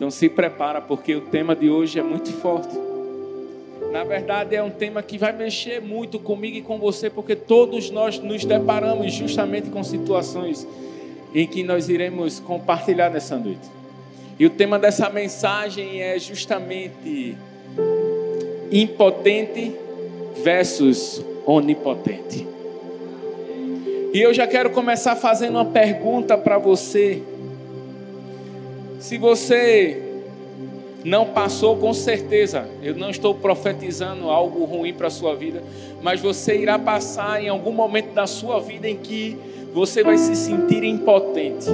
Então 0.00 0.12
se 0.12 0.28
prepara 0.28 0.80
porque 0.80 1.16
o 1.16 1.22
tema 1.22 1.56
de 1.56 1.68
hoje 1.68 1.98
é 1.98 2.02
muito 2.04 2.32
forte. 2.34 2.72
Na 3.90 4.04
verdade 4.04 4.54
é 4.54 4.62
um 4.62 4.70
tema 4.70 5.02
que 5.02 5.18
vai 5.18 5.32
mexer 5.32 5.82
muito 5.82 6.20
comigo 6.20 6.56
e 6.56 6.62
com 6.62 6.78
você, 6.78 7.10
porque 7.10 7.34
todos 7.34 7.90
nós 7.90 8.20
nos 8.20 8.44
deparamos 8.44 9.12
justamente 9.12 9.70
com 9.70 9.82
situações 9.82 10.64
em 11.34 11.44
que 11.48 11.64
nós 11.64 11.88
iremos 11.88 12.38
compartilhar 12.38 13.10
nessa 13.10 13.36
noite. 13.36 13.68
E 14.38 14.46
o 14.46 14.50
tema 14.50 14.78
dessa 14.78 15.10
mensagem 15.10 16.00
é 16.00 16.16
justamente 16.16 17.36
impotente 18.70 19.74
versus 20.44 21.24
onipotente. 21.44 22.46
E 24.14 24.20
eu 24.20 24.32
já 24.32 24.46
quero 24.46 24.70
começar 24.70 25.16
fazendo 25.16 25.56
uma 25.56 25.64
pergunta 25.64 26.38
para 26.38 26.56
você. 26.56 27.20
Se 28.98 29.16
você 29.16 30.02
não 31.04 31.26
passou, 31.26 31.76
com 31.76 31.94
certeza, 31.94 32.68
eu 32.82 32.96
não 32.96 33.10
estou 33.10 33.32
profetizando 33.32 34.28
algo 34.28 34.64
ruim 34.64 34.92
para 34.92 35.06
a 35.06 35.10
sua 35.10 35.36
vida, 35.36 35.62
mas 36.02 36.20
você 36.20 36.56
irá 36.56 36.78
passar 36.78 37.42
em 37.42 37.48
algum 37.48 37.72
momento 37.72 38.12
da 38.12 38.26
sua 38.26 38.58
vida 38.58 38.88
em 38.88 38.96
que 38.96 39.38
você 39.72 40.02
vai 40.02 40.18
se 40.18 40.34
sentir 40.34 40.82
impotente. 40.82 41.66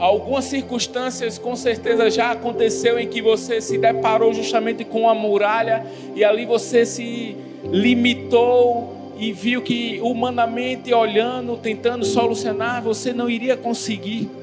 Algumas 0.00 0.46
circunstâncias 0.46 1.38
com 1.38 1.54
certeza 1.54 2.10
já 2.10 2.32
aconteceu 2.32 2.98
em 2.98 3.06
que 3.06 3.22
você 3.22 3.60
se 3.60 3.78
deparou 3.78 4.32
justamente 4.32 4.84
com 4.84 5.02
uma 5.02 5.14
muralha 5.14 5.86
e 6.16 6.24
ali 6.24 6.44
você 6.44 6.84
se 6.84 7.36
limitou 7.70 9.12
e 9.16 9.30
viu 9.32 9.62
que 9.62 10.00
humanamente 10.02 10.92
olhando, 10.92 11.56
tentando 11.58 12.04
solucionar, 12.04 12.82
você 12.82 13.12
não 13.12 13.30
iria 13.30 13.56
conseguir. 13.56 14.39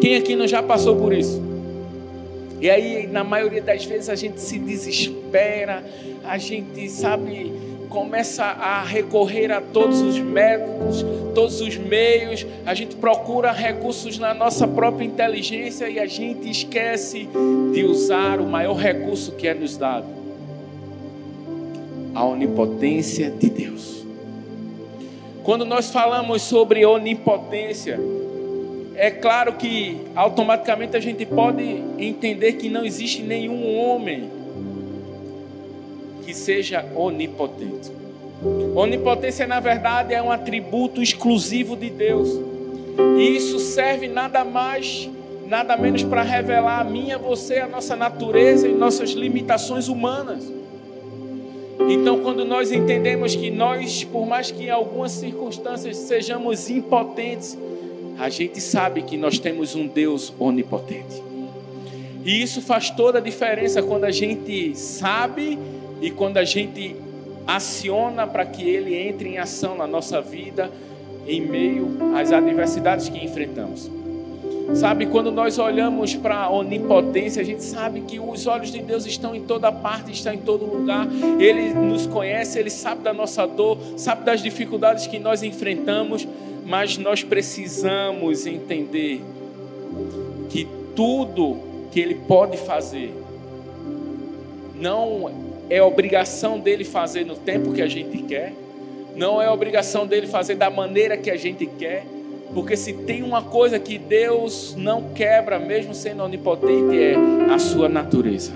Quem 0.00 0.16
aqui 0.16 0.36
não 0.36 0.46
já 0.46 0.62
passou 0.62 0.96
por 0.96 1.12
isso? 1.12 1.42
E 2.60 2.70
aí, 2.70 3.06
na 3.06 3.24
maioria 3.24 3.60
das 3.60 3.84
vezes, 3.84 4.08
a 4.08 4.14
gente 4.14 4.40
se 4.40 4.58
desespera, 4.58 5.84
a 6.24 6.38
gente, 6.38 6.88
sabe, 6.88 7.52
começa 7.88 8.44
a 8.44 8.82
recorrer 8.82 9.52
a 9.52 9.60
todos 9.60 10.00
os 10.00 10.18
métodos, 10.18 11.04
todos 11.34 11.60
os 11.60 11.76
meios, 11.76 12.46
a 12.64 12.74
gente 12.74 12.96
procura 12.96 13.52
recursos 13.52 14.18
na 14.18 14.32
nossa 14.32 14.66
própria 14.66 15.04
inteligência 15.04 15.88
e 15.88 15.98
a 15.98 16.06
gente 16.06 16.50
esquece 16.50 17.28
de 17.72 17.84
usar 17.84 18.40
o 18.40 18.46
maior 18.46 18.76
recurso 18.76 19.32
que 19.32 19.46
é 19.46 19.54
nos 19.54 19.76
dado 19.76 20.24
a 22.14 22.24
onipotência 22.24 23.30
de 23.30 23.50
Deus. 23.50 24.04
Quando 25.42 25.64
nós 25.64 25.90
falamos 25.90 26.42
sobre 26.42 26.86
onipotência, 26.86 27.98
é 28.96 29.10
claro 29.10 29.54
que 29.54 30.00
automaticamente 30.14 30.96
a 30.96 31.00
gente 31.00 31.26
pode 31.26 31.82
entender 31.98 32.54
que 32.54 32.68
não 32.68 32.84
existe 32.84 33.22
nenhum 33.22 33.76
homem 33.76 34.30
que 36.24 36.32
seja 36.32 36.84
onipotente. 36.94 37.90
Onipotência, 38.74 39.46
na 39.46 39.60
verdade, 39.60 40.14
é 40.14 40.22
um 40.22 40.30
atributo 40.30 41.02
exclusivo 41.02 41.76
de 41.76 41.90
Deus. 41.90 42.28
E 43.18 43.36
isso 43.36 43.58
serve 43.58 44.06
nada 44.06 44.44
mais, 44.44 45.10
nada 45.46 45.76
menos 45.76 46.02
para 46.02 46.22
revelar 46.22 46.80
a 46.80 46.84
mim, 46.84 47.10
a 47.10 47.18
você, 47.18 47.58
a 47.58 47.66
nossa 47.66 47.96
natureza 47.96 48.68
e 48.68 48.72
nossas 48.72 49.10
limitações 49.10 49.88
humanas. 49.88 50.52
Então, 51.88 52.20
quando 52.20 52.44
nós 52.44 52.70
entendemos 52.70 53.34
que 53.34 53.50
nós, 53.50 54.04
por 54.04 54.26
mais 54.26 54.50
que 54.50 54.64
em 54.64 54.70
algumas 54.70 55.12
circunstâncias 55.12 55.96
sejamos 55.96 56.70
impotentes, 56.70 57.58
a 58.18 58.28
gente 58.28 58.60
sabe 58.60 59.02
que 59.02 59.16
nós 59.16 59.38
temos 59.38 59.74
um 59.74 59.86
Deus 59.86 60.32
onipotente. 60.38 61.22
E 62.24 62.42
isso 62.42 62.62
faz 62.62 62.90
toda 62.90 63.18
a 63.18 63.20
diferença 63.20 63.82
quando 63.82 64.04
a 64.04 64.10
gente 64.10 64.74
sabe 64.76 65.58
e 66.00 66.10
quando 66.10 66.38
a 66.38 66.44
gente 66.44 66.96
aciona 67.46 68.26
para 68.26 68.46
que 68.46 68.68
Ele 68.68 68.94
entre 68.94 69.28
em 69.28 69.38
ação 69.38 69.76
na 69.76 69.86
nossa 69.86 70.20
vida 70.20 70.70
em 71.26 71.40
meio 71.40 71.96
às 72.16 72.32
adversidades 72.32 73.08
que 73.08 73.22
enfrentamos. 73.22 73.90
Sabe, 74.74 75.06
quando 75.06 75.30
nós 75.30 75.58
olhamos 75.58 76.16
para 76.16 76.36
a 76.36 76.50
onipotência, 76.50 77.42
a 77.42 77.44
gente 77.44 77.62
sabe 77.62 78.00
que 78.00 78.18
os 78.18 78.46
olhos 78.46 78.72
de 78.72 78.80
Deus 78.80 79.04
estão 79.04 79.34
em 79.34 79.42
toda 79.42 79.70
parte, 79.70 80.10
estão 80.10 80.32
em 80.32 80.38
todo 80.38 80.64
lugar. 80.64 81.06
Ele 81.38 81.74
nos 81.74 82.06
conhece, 82.06 82.58
ele 82.58 82.70
sabe 82.70 83.02
da 83.02 83.12
nossa 83.12 83.46
dor, 83.46 83.78
sabe 83.96 84.24
das 84.24 84.42
dificuldades 84.42 85.06
que 85.06 85.18
nós 85.18 85.42
enfrentamos, 85.42 86.26
mas 86.64 86.96
nós 86.96 87.22
precisamos 87.22 88.46
entender 88.46 89.20
que 90.48 90.66
tudo 90.96 91.58
que 91.90 92.00
ele 92.00 92.14
pode 92.14 92.56
fazer 92.56 93.12
não 94.74 95.30
é 95.68 95.82
obrigação 95.82 96.58
dele 96.58 96.84
fazer 96.84 97.24
no 97.24 97.36
tempo 97.36 97.72
que 97.72 97.82
a 97.82 97.86
gente 97.86 98.18
quer, 98.22 98.52
não 99.14 99.40
é 99.40 99.50
obrigação 99.50 100.06
dele 100.06 100.26
fazer 100.26 100.56
da 100.56 100.70
maneira 100.70 101.16
que 101.16 101.30
a 101.30 101.36
gente 101.36 101.66
quer, 101.66 102.04
porque 102.52 102.76
se 102.76 102.92
tem 102.92 103.22
uma 103.22 103.42
coisa 103.42 103.78
que 103.78 103.98
Deus 103.98 104.74
não 104.76 105.12
quebra, 105.14 105.58
mesmo 105.58 105.94
sendo 105.94 106.22
onipotente, 106.22 106.96
é 106.96 107.14
a 107.52 107.58
sua 107.58 107.88
natureza. 107.88 108.52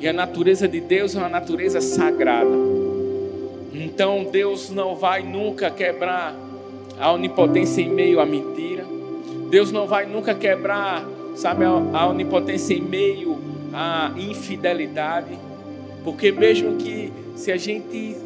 E 0.00 0.06
a 0.06 0.12
natureza 0.12 0.68
de 0.68 0.80
Deus 0.80 1.14
é 1.14 1.18
uma 1.18 1.28
natureza 1.28 1.80
sagrada. 1.80 2.50
Então 3.72 4.24
Deus 4.24 4.70
não 4.70 4.94
vai 4.94 5.22
nunca 5.22 5.70
quebrar 5.70 6.34
a 6.98 7.12
onipotência 7.12 7.82
em 7.82 7.90
meio 7.90 8.20
à 8.20 8.26
mentira. 8.26 8.84
Deus 9.50 9.70
não 9.70 9.86
vai 9.86 10.06
nunca 10.06 10.34
quebrar, 10.34 11.06
sabe, 11.34 11.64
a 11.64 12.08
onipotência 12.08 12.74
em 12.74 12.80
meio 12.80 13.38
à 13.72 14.12
infidelidade. 14.16 15.38
Porque 16.02 16.32
mesmo 16.32 16.76
que 16.76 17.12
se 17.34 17.52
a 17.52 17.56
gente 17.56 18.16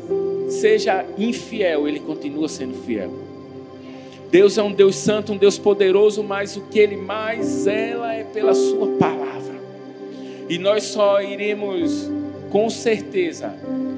seja 0.48 1.04
infiel, 1.18 1.88
ele 1.88 2.00
continua 2.00 2.48
sendo 2.48 2.74
fiel. 2.84 3.10
Deus 4.30 4.56
é 4.56 4.62
um 4.62 4.72
Deus 4.72 4.94
santo, 4.94 5.32
um 5.32 5.36
Deus 5.36 5.58
poderoso, 5.58 6.22
mas 6.22 6.56
o 6.56 6.60
que 6.62 6.78
ele 6.78 6.96
mais 6.96 7.44
zela 7.44 8.14
é 8.14 8.22
pela 8.22 8.54
sua 8.54 8.86
palavra. 8.96 9.54
E 10.48 10.56
nós 10.58 10.84
só 10.84 11.20
iremos 11.20 12.08
com 12.50 12.70
certeza 12.70 13.52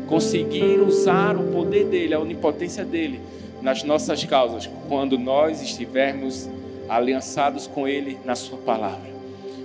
conseguir 0.08 0.80
usar 0.80 1.36
o 1.36 1.44
poder 1.52 1.84
dele, 1.84 2.14
a 2.14 2.20
onipotência 2.20 2.84
dele 2.84 3.20
nas 3.62 3.82
nossas 3.82 4.24
causas, 4.24 4.68
quando 4.88 5.18
nós 5.18 5.62
estivermos 5.62 6.48
aliançados 6.88 7.66
com 7.66 7.86
ele 7.86 8.18
na 8.24 8.34
sua 8.34 8.58
palavra. 8.58 9.12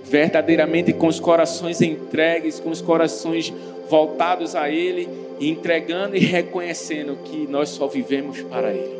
Verdadeiramente 0.03 0.93
com 0.93 1.07
os 1.07 1.19
corações 1.19 1.81
entregues, 1.81 2.59
com 2.59 2.69
os 2.69 2.81
corações 2.81 3.53
voltados 3.89 4.55
a 4.55 4.69
Ele, 4.69 5.07
entregando 5.39 6.15
e 6.15 6.19
reconhecendo 6.19 7.17
que 7.23 7.47
nós 7.47 7.69
só 7.69 7.87
vivemos 7.87 8.41
para 8.43 8.71
Ele. 8.73 8.97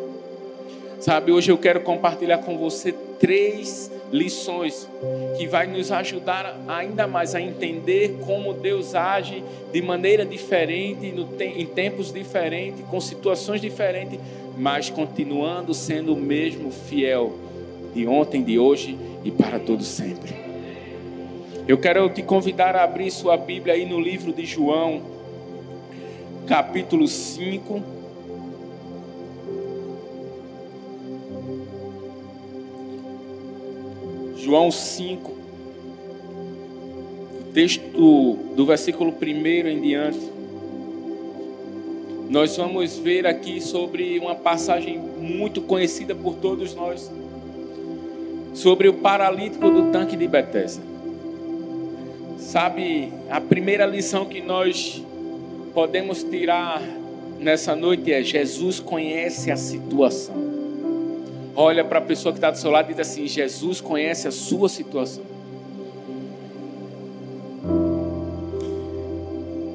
Sabe, 0.99 1.31
hoje 1.31 1.51
eu 1.51 1.57
quero 1.57 1.81
compartilhar 1.81 2.39
com 2.39 2.57
você 2.57 2.93
três 3.19 3.91
lições 4.11 4.87
que 5.37 5.47
vai 5.47 5.67
nos 5.67 5.91
ajudar 5.91 6.59
ainda 6.67 7.07
mais 7.07 7.35
a 7.35 7.41
entender 7.41 8.17
como 8.25 8.53
Deus 8.53 8.95
age 8.95 9.43
de 9.71 9.81
maneira 9.81 10.25
diferente, 10.25 11.13
em 11.41 11.65
tempos 11.65 12.11
diferentes, 12.11 12.83
com 12.89 12.99
situações 13.01 13.61
diferentes, 13.61 14.19
mas 14.57 14.89
continuando 14.89 15.73
sendo 15.73 16.13
o 16.13 16.17
mesmo 16.17 16.71
fiel 16.71 17.35
de 17.93 18.07
ontem, 18.07 18.43
de 18.43 18.57
hoje 18.57 18.97
e 19.23 19.31
para 19.31 19.59
todo 19.59 19.83
sempre. 19.83 20.35
Eu 21.67 21.77
quero 21.77 22.09
te 22.09 22.23
convidar 22.23 22.75
a 22.75 22.83
abrir 22.83 23.11
sua 23.11 23.35
Bíblia 23.35 23.73
aí 23.73 23.85
no 23.85 23.99
livro 23.99 24.31
de 24.31 24.45
João, 24.45 25.01
capítulo 26.47 27.07
5. 27.07 27.96
João 34.47 34.71
5, 34.71 35.29
o 35.29 35.35
texto 37.53 38.37
do 38.55 38.65
versículo 38.65 39.13
1 39.21 39.67
em 39.67 39.81
diante. 39.81 40.21
Nós 42.29 42.55
vamos 42.55 42.97
ver 42.97 43.27
aqui 43.27 43.59
sobre 43.59 44.17
uma 44.17 44.35
passagem 44.35 44.99
muito 44.99 45.59
conhecida 45.59 46.15
por 46.15 46.35
todos 46.35 46.73
nós, 46.73 47.11
sobre 48.53 48.87
o 48.87 48.93
paralítico 48.93 49.69
do 49.69 49.91
tanque 49.91 50.15
de 50.15 50.29
Betesda. 50.29 50.81
Sabe, 52.37 53.11
a 53.29 53.41
primeira 53.41 53.85
lição 53.85 54.27
que 54.27 54.39
nós 54.39 55.03
podemos 55.73 56.23
tirar 56.23 56.81
nessa 57.37 57.75
noite 57.75 58.13
é: 58.13 58.23
Jesus 58.23 58.79
conhece 58.79 59.51
a 59.51 59.57
situação. 59.57 60.46
Olha 61.59 61.83
para 61.83 61.97
a 61.97 62.01
pessoa 62.03 62.31
que 62.31 62.37
está 62.37 62.51
do 62.51 62.57
seu 62.59 62.69
lado 62.69 62.91
e 62.91 62.93
diz 62.93 62.99
assim: 62.99 63.25
Jesus 63.25 63.81
conhece 63.81 64.27
a 64.27 64.31
sua 64.31 64.69
situação. 64.69 65.23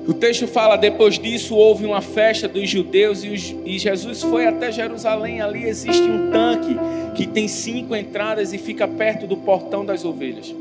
O 0.06 0.14
texto 0.14 0.46
fala: 0.46 0.76
depois 0.76 1.18
disso 1.18 1.56
houve 1.56 1.84
uma 1.84 2.00
festa 2.00 2.46
dos 2.46 2.70
judeus 2.70 3.24
e, 3.24 3.30
os, 3.30 3.52
e, 3.64 3.80
Jesus 3.80 4.22
foi 4.22 4.46
até 4.46 4.70
Jerusalém. 4.70 5.40
Ali 5.40 5.64
existe 5.64 6.02
um 6.02 6.30
tanque 6.30 6.76
que 7.16 7.26
tem 7.26 7.48
cinco 7.48 7.96
entradas 7.96 8.52
e 8.52 8.58
fica 8.58 8.86
perto 8.86 9.26
do 9.26 9.36
portão 9.36 9.84
das 9.84 10.04
ovelhas. 10.04 10.54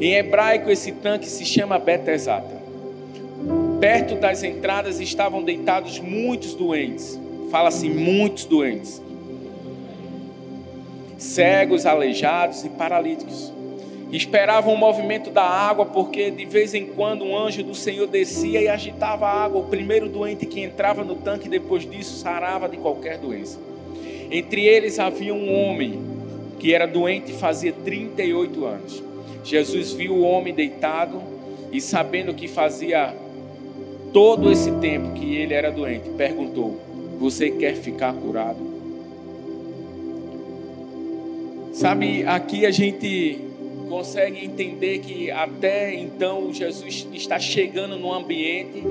Em 0.00 0.14
hebraico, 0.14 0.70
esse 0.70 0.90
tanque 0.90 1.26
se 1.26 1.44
chama 1.44 1.78
Betesata. 1.78 2.56
Perto 3.78 4.14
das 4.14 4.42
entradas 4.42 5.00
estavam 5.00 5.42
deitados 5.42 5.98
muitos 5.98 6.54
doentes. 6.54 7.20
Fala-se 7.50 7.90
muitos 7.90 8.46
doentes. 8.46 9.02
Cegos, 11.18 11.86
aleijados 11.86 12.64
e 12.64 12.68
paralíticos. 12.68 13.52
Esperavam 14.12 14.74
o 14.74 14.78
movimento 14.78 15.30
da 15.30 15.42
água, 15.42 15.86
porque 15.86 16.30
de 16.30 16.44
vez 16.44 16.74
em 16.74 16.86
quando 16.86 17.24
um 17.24 17.36
anjo 17.36 17.62
do 17.62 17.74
Senhor 17.74 18.06
descia 18.06 18.60
e 18.60 18.68
agitava 18.68 19.26
a 19.26 19.44
água. 19.44 19.60
O 19.60 19.64
primeiro 19.64 20.08
doente 20.08 20.46
que 20.46 20.60
entrava 20.60 21.02
no 21.02 21.16
tanque, 21.16 21.48
depois 21.48 21.88
disso, 21.88 22.18
sarava 22.18 22.68
de 22.68 22.76
qualquer 22.76 23.18
doença. 23.18 23.58
Entre 24.30 24.64
eles 24.64 24.98
havia 24.98 25.34
um 25.34 25.52
homem 25.52 26.00
que 26.58 26.72
era 26.72 26.86
doente 26.86 27.32
fazia 27.32 27.72
38 27.72 28.64
anos. 28.64 29.02
Jesus 29.42 29.92
viu 29.92 30.14
o 30.14 30.22
homem 30.22 30.54
deitado 30.54 31.20
e, 31.72 31.80
sabendo 31.80 32.34
que 32.34 32.48
fazia 32.48 33.14
todo 34.12 34.50
esse 34.50 34.70
tempo 34.72 35.12
que 35.12 35.36
ele 35.36 35.54
era 35.54 35.70
doente, 35.70 36.10
perguntou: 36.10 36.80
Você 37.18 37.50
quer 37.50 37.74
ficar 37.74 38.12
curado? 38.14 38.75
Sabe, 41.76 42.24
aqui 42.26 42.64
a 42.64 42.70
gente 42.70 43.38
consegue 43.86 44.42
entender 44.42 45.00
que 45.00 45.30
até 45.30 45.92
então 45.92 46.50
Jesus 46.50 47.06
está 47.12 47.38
chegando 47.38 47.98
no 47.98 48.14
ambiente 48.14 48.82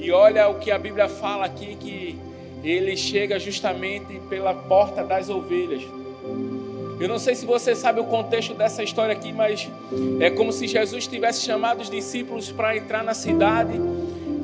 e 0.00 0.10
olha 0.10 0.48
o 0.48 0.58
que 0.58 0.72
a 0.72 0.78
Bíblia 0.80 1.08
fala 1.08 1.44
aqui 1.44 1.76
que 1.76 2.18
ele 2.64 2.96
chega 2.96 3.38
justamente 3.38 4.18
pela 4.28 4.52
porta 4.52 5.04
das 5.04 5.30
ovelhas. 5.30 5.80
Eu 6.98 7.06
não 7.06 7.20
sei 7.20 7.36
se 7.36 7.46
você 7.46 7.76
sabe 7.76 8.00
o 8.00 8.04
contexto 8.04 8.52
dessa 8.52 8.82
história 8.82 9.12
aqui, 9.12 9.32
mas 9.32 9.70
é 10.18 10.28
como 10.28 10.50
se 10.50 10.66
Jesus 10.66 11.06
tivesse 11.06 11.46
chamado 11.46 11.82
os 11.82 11.88
discípulos 11.88 12.50
para 12.50 12.76
entrar 12.76 13.04
na 13.04 13.14
cidade 13.14 13.80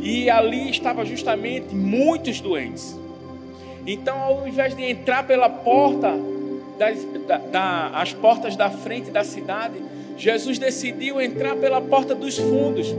e 0.00 0.30
ali 0.30 0.70
estava 0.70 1.04
justamente 1.04 1.74
muitos 1.74 2.40
doentes. 2.40 2.96
Então, 3.84 4.16
ao 4.16 4.46
invés 4.46 4.76
de 4.76 4.84
entrar 4.84 5.26
pela 5.26 5.48
porta, 5.48 6.14
das, 6.78 6.98
da, 7.26 7.38
da, 7.38 7.88
as 7.94 8.12
portas 8.12 8.56
da 8.56 8.70
frente 8.70 9.10
da 9.10 9.24
cidade, 9.24 9.74
Jesus 10.16 10.58
decidiu 10.58 11.20
entrar 11.20 11.56
pela 11.56 11.80
porta 11.80 12.14
dos 12.14 12.38
fundos. 12.38 12.94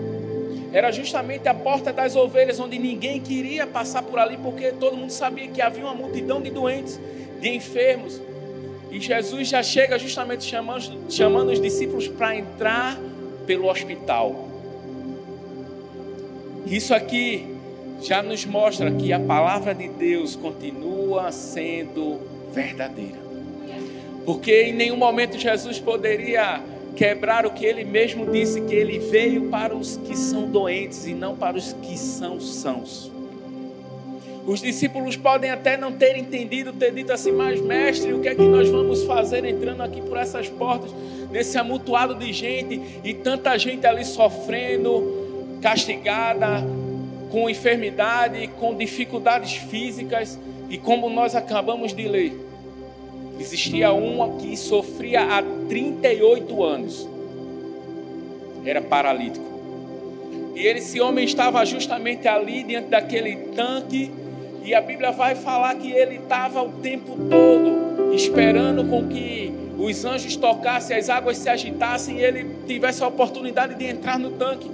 Era 0.74 0.92
justamente 0.92 1.48
a 1.48 1.54
porta 1.54 1.94
das 1.94 2.16
ovelhas, 2.16 2.60
onde 2.60 2.77
ninguém 2.77 3.22
queria 3.22 3.66
passar 3.66 4.04
por 4.04 4.19
ali, 4.19 4.38
porque 4.38 4.72
todo 4.74 4.98
mundo 4.98 5.12
sabia 5.12 5.48
que 5.48 5.62
havia 5.62 5.83
uma 5.83 5.94
multidão 5.94 6.42
de 6.42 6.50
doentes, 6.50 7.00
de 7.39 7.50
enfermos. 7.50 8.22
E 8.92 9.00
Jesus 9.00 9.48
já 9.48 9.63
chega 9.63 9.98
justamente 9.98 10.44
chamando, 10.44 11.10
chamando 11.10 11.51
os 11.51 11.62
discípulos 11.62 12.07
para 12.07 12.36
entrar 12.36 13.00
pelo 13.45 13.69
hospital. 13.69 14.50
Isso 16.66 16.94
aqui 16.94 17.56
já 18.01 18.22
nos 18.22 18.45
mostra 18.45 18.92
que 18.92 19.13
a 19.13 19.19
palavra 19.19 19.74
de 19.74 19.88
Deus 19.88 20.36
continua 20.36 21.31
sendo 21.31 22.19
verdadeira. 22.51 23.25
Porque 24.25 24.63
em 24.63 24.74
nenhum 24.74 24.98
momento 24.98 25.38
Jesus 25.38 25.80
poderia 25.80 26.62
quebrar 26.95 27.45
o 27.45 27.51
que 27.51 27.66
ele 27.66 27.83
mesmo 27.83 28.31
disse, 28.31 28.62
que 28.62 28.74
ele 28.74 29.00
veio 29.00 29.50
para 29.50 29.75
os 29.75 29.98
que 29.98 30.18
são 30.18 30.48
doentes 30.48 31.06
e 31.06 31.13
não 31.13 31.36
para 31.36 31.57
os 31.57 31.74
que 31.74 31.98
são 31.98 32.39
sãos. 32.39 33.12
Os 34.48 34.62
discípulos 34.62 35.18
podem 35.18 35.50
até 35.50 35.75
não 35.75 35.92
ter 35.92 36.16
entendido, 36.18 36.72
ter 36.72 36.92
dito 36.94 37.12
assim, 37.12 37.31
mas 37.31 37.60
mestre, 37.60 38.13
o 38.13 38.22
que 38.22 38.30
é 38.30 38.36
que 38.36 38.44
nós 38.44 38.69
vamos 38.69 39.04
fazer 39.04 39.44
entrando 39.44 39.81
aqui 39.81 40.01
por 40.01 40.18
essas 40.18 40.48
portas, 40.48 40.92
nesse 41.31 41.57
amontoado 41.57 42.13
de 42.16 42.31
gente 42.31 42.80
e 43.04 43.13
tanta 43.13 43.57
gente 43.57 43.86
ali 43.88 44.06
sofrendo, 44.06 45.57
castigada, 45.62 46.63
com 47.31 47.50
enfermidade, 47.50 48.48
com 48.60 48.75
dificuldades 48.75 49.56
físicas, 49.56 50.39
e 50.69 50.77
como 50.77 51.10
nós 51.10 51.36
acabamos 51.36 51.94
de 51.94 52.07
ler, 52.07 52.44
existia 53.39 53.93
um 53.93 54.37
que 54.37 54.55
sofria 54.55 55.21
há 55.21 55.43
38 55.67 56.63
anos, 56.63 57.07
era 58.65 58.81
paralítico. 58.81 59.45
E 60.55 60.65
esse 60.67 61.01
homem 61.01 61.25
estava 61.25 61.65
justamente 61.65 62.27
ali 62.27 62.63
diante 62.63 62.87
daquele 62.87 63.35
tanque 63.55 64.11
e 64.63 64.73
a 64.73 64.81
Bíblia 64.81 65.11
vai 65.11 65.35
falar 65.35 65.75
que 65.75 65.91
ele 65.91 66.15
estava 66.15 66.63
o 66.63 66.71
tempo 66.81 67.15
todo 67.29 68.13
esperando 68.15 68.85
com 68.85 69.07
que 69.07 69.53
os 69.77 70.05
anjos 70.05 70.35
tocassem, 70.35 70.97
as 70.97 71.09
águas 71.09 71.38
se 71.38 71.49
agitassem 71.49 72.17
e 72.17 72.23
ele 72.23 72.49
tivesse 72.65 73.03
a 73.03 73.07
oportunidade 73.07 73.75
de 73.75 73.85
entrar 73.85 74.17
no 74.17 74.31
tanque. 74.31 74.71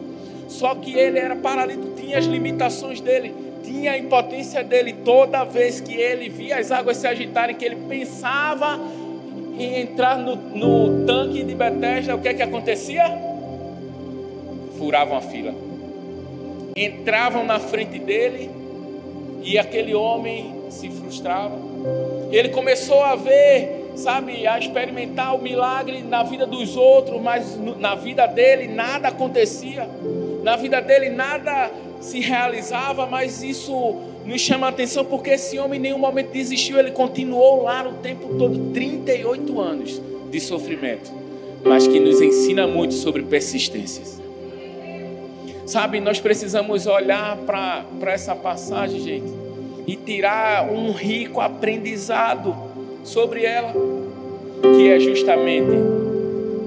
Só 0.48 0.76
que 0.76 0.94
ele 0.94 1.18
era 1.18 1.36
paralítico, 1.36 1.96
tinha 1.96 2.18
as 2.18 2.26
limitações 2.26 3.02
dele, 3.02 3.34
a 3.88 3.98
impotência 3.98 4.64
dele. 4.64 4.94
Toda 5.06 5.44
vez 5.44 5.80
que 5.80 5.96
ele 5.96 6.30
via 6.30 6.58
as 6.58 6.72
águas 6.72 6.98
se 6.98 7.08
agitarem, 7.08 7.56
que 7.56 7.66
ele 7.66 7.78
pensava 7.88 8.80
em 9.58 9.82
entrar 9.82 10.18
no, 10.18 10.36
no 10.36 11.06
tanque 11.06 11.44
de 11.44 11.56
Betesda, 11.56 12.16
o 12.16 12.22
que 12.22 12.30
é 12.30 12.34
que 12.34 12.42
acontecia? 12.42 13.06
Furavam 14.78 15.18
a 15.18 15.22
fila. 15.22 15.54
Entravam 16.76 17.46
na 17.46 17.60
frente 17.60 18.00
dele 18.00 18.50
e 19.44 19.58
aquele 19.58 19.94
homem 19.94 20.56
se 20.70 20.90
frustrava. 20.90 21.56
Ele 22.32 22.50
começou 22.50 23.04
a 23.04 23.16
ver, 23.16 23.92
sabe, 23.96 24.48
a 24.48 24.58
experimentar 24.58 25.36
o 25.36 25.42
milagre 25.42 26.02
na 26.02 26.24
vida 26.24 26.46
dos 26.46 26.78
outros, 26.78 27.22
mas 27.22 27.58
na 27.58 27.96
vida 27.96 28.26
dele 28.26 28.68
nada 28.68 29.10
acontecia. 29.10 29.88
Na 30.44 30.56
vida 30.56 30.82
dele 30.82 31.10
nada 31.10 31.72
se 32.00 32.20
realizava, 32.20 33.06
mas 33.06 33.44
isso 33.44 33.96
nos 34.26 34.42
chama 34.42 34.68
a 34.68 34.70
atenção 34.70 35.06
porque 35.06 35.32
esse 35.32 35.58
homem 35.60 35.80
em 35.80 35.84
nenhum 35.84 36.00
momento 36.00 36.32
desistiu, 36.32 36.80
ele 36.80 36.92
continuou 36.92 37.64
lá 37.64 37.88
o 37.88 37.94
tempo 37.94 38.36
todo 38.38 38.72
38 38.72 39.60
anos 39.60 40.02
de 40.30 40.40
sofrimento, 40.40 41.12
mas 41.64 41.88
que 41.88 42.00
nos 42.00 42.22
ensina 42.22 42.68
muito 42.68 42.94
sobre 42.94 43.24
persistências. 43.24 44.22
Sabe, 45.66 46.00
nós 46.00 46.20
precisamos 46.20 46.86
olhar 46.88 47.38
para 47.38 47.86
essa 48.08 48.36
passagem, 48.36 49.00
gente, 49.00 49.32
e 49.88 49.96
tirar 49.96 50.70
um 50.72 50.92
rico 50.92 51.40
aprendizado 51.40 52.56
sobre 53.04 53.46
ela, 53.46 53.74
que 54.76 54.90
é 54.90 55.00
justamente 55.00 55.72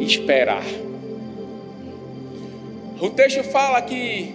esperar. 0.00 0.64
O 3.00 3.10
texto 3.10 3.42
fala 3.42 3.82
que 3.82 4.32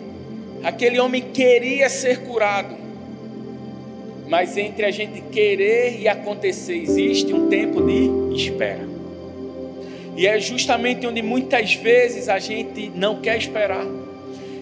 aquele 0.63 0.99
homem 0.99 1.21
queria 1.21 1.89
ser 1.89 2.23
curado, 2.23 2.75
mas 4.27 4.57
entre 4.57 4.85
a 4.85 4.91
gente 4.91 5.21
querer 5.21 5.99
e 5.99 6.07
acontecer 6.07 6.75
existe 6.75 7.33
um 7.33 7.47
tempo 7.47 7.81
de 7.81 8.35
espera. 8.35 8.87
E 10.17 10.27
é 10.27 10.37
justamente 10.39 11.07
onde 11.07 11.21
muitas 11.21 11.73
vezes 11.75 12.27
a 12.27 12.37
gente 12.39 12.91
não 12.93 13.21
quer 13.21 13.37
esperar. 13.37 13.85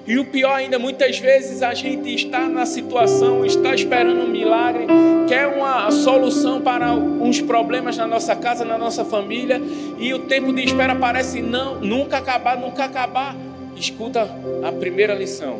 E 0.05 0.19
o 0.19 0.25
pior 0.25 0.53
ainda, 0.53 0.77
muitas 0.77 1.17
vezes 1.17 1.63
a 1.63 1.73
gente 1.73 2.13
está 2.13 2.47
na 2.47 2.65
situação, 2.65 3.43
está 3.43 3.73
esperando 3.73 4.21
um 4.21 4.29
milagre, 4.29 4.85
quer 5.27 5.47
uma 5.47 5.91
solução 5.91 6.61
para 6.61 6.93
uns 6.93 7.41
problemas 7.41 7.97
na 7.97 8.07
nossa 8.07 8.35
casa, 8.35 8.63
na 8.63 8.77
nossa 8.77 9.03
família, 9.03 9.59
e 9.97 10.13
o 10.13 10.19
tempo 10.19 10.53
de 10.53 10.63
espera 10.63 10.95
parece 10.95 11.41
não, 11.41 11.81
nunca 11.81 12.19
acabar, 12.19 12.57
nunca 12.57 12.85
acabar. 12.85 13.35
Escuta 13.79 14.27
a 14.63 14.71
primeira 14.71 15.13
lição. 15.13 15.59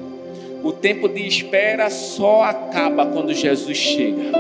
O 0.64 0.72
tempo 0.72 1.08
de 1.08 1.26
espera 1.28 1.90
só 1.90 2.44
acaba 2.44 3.06
quando 3.06 3.34
Jesus 3.34 3.78
chega. 3.78 4.32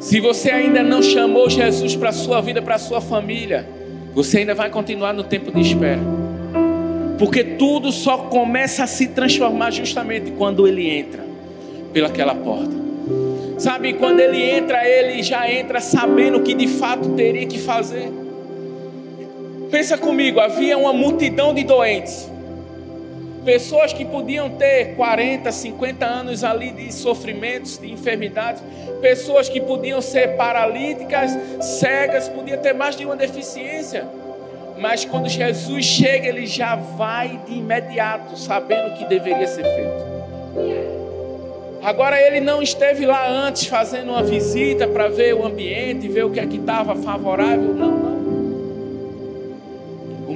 Se 0.00 0.18
você 0.18 0.50
ainda 0.50 0.82
não 0.82 1.02
chamou 1.02 1.48
Jesus 1.48 1.94
para 1.94 2.08
a 2.08 2.12
sua 2.12 2.40
vida, 2.40 2.60
para 2.60 2.74
a 2.74 2.78
sua 2.78 3.00
família, 3.00 3.66
você 4.12 4.38
ainda 4.38 4.54
vai 4.54 4.68
continuar 4.68 5.12
no 5.12 5.22
tempo 5.22 5.52
de 5.52 5.60
espera. 5.60 6.00
Porque 7.18 7.44
tudo 7.44 7.92
só 7.92 8.18
começa 8.18 8.82
a 8.82 8.86
se 8.86 9.08
transformar 9.08 9.70
justamente 9.70 10.32
quando 10.32 10.66
ele 10.66 10.88
entra 10.88 11.22
pelaquela 11.92 12.34
porta. 12.34 12.74
Sabe, 13.58 13.92
quando 13.92 14.20
ele 14.20 14.42
entra, 14.42 14.88
ele 14.88 15.22
já 15.22 15.48
entra 15.50 15.80
sabendo 15.80 16.38
o 16.38 16.42
que 16.42 16.54
de 16.54 16.66
fato 16.66 17.10
teria 17.10 17.46
que 17.46 17.58
fazer. 17.58 18.10
Pensa 19.70 19.96
comigo, 19.96 20.40
havia 20.40 20.76
uma 20.76 20.92
multidão 20.92 21.54
de 21.54 21.62
doentes. 21.62 22.28
Pessoas 23.44 23.92
que 23.92 24.04
podiam 24.04 24.50
ter 24.50 24.96
40, 24.96 25.50
50 25.50 26.04
anos 26.04 26.44
ali 26.44 26.72
de 26.72 26.92
sofrimentos, 26.92 27.78
de 27.78 27.90
enfermidades. 27.90 28.62
Pessoas 29.00 29.48
que 29.48 29.60
podiam 29.60 30.00
ser 30.00 30.36
paralíticas, 30.36 31.30
cegas, 31.78 32.28
podiam 32.28 32.58
ter 32.58 32.74
mais 32.74 32.96
de 32.96 33.06
uma 33.06 33.16
deficiência. 33.16 34.06
Mas 34.78 35.04
quando 35.04 35.28
Jesus 35.28 35.84
chega, 35.84 36.28
ele 36.28 36.46
já 36.46 36.74
vai 36.74 37.40
de 37.46 37.54
imediato, 37.54 38.36
sabendo 38.36 38.88
o 38.88 38.96
que 38.96 39.04
deveria 39.06 39.46
ser 39.46 39.62
feito. 39.62 40.10
Agora 41.82 42.20
ele 42.20 42.40
não 42.40 42.60
esteve 42.60 43.06
lá 43.06 43.26
antes 43.26 43.66
fazendo 43.66 44.10
uma 44.10 44.22
visita 44.22 44.86
para 44.86 45.08
ver 45.08 45.34
o 45.34 45.46
ambiente, 45.46 46.08
ver 46.08 46.24
o 46.24 46.30
que 46.30 46.40
é 46.40 46.46
que 46.46 46.56
estava 46.56 46.94
favorável. 46.94 47.74
Não, 47.74 47.90
não. 47.90 48.19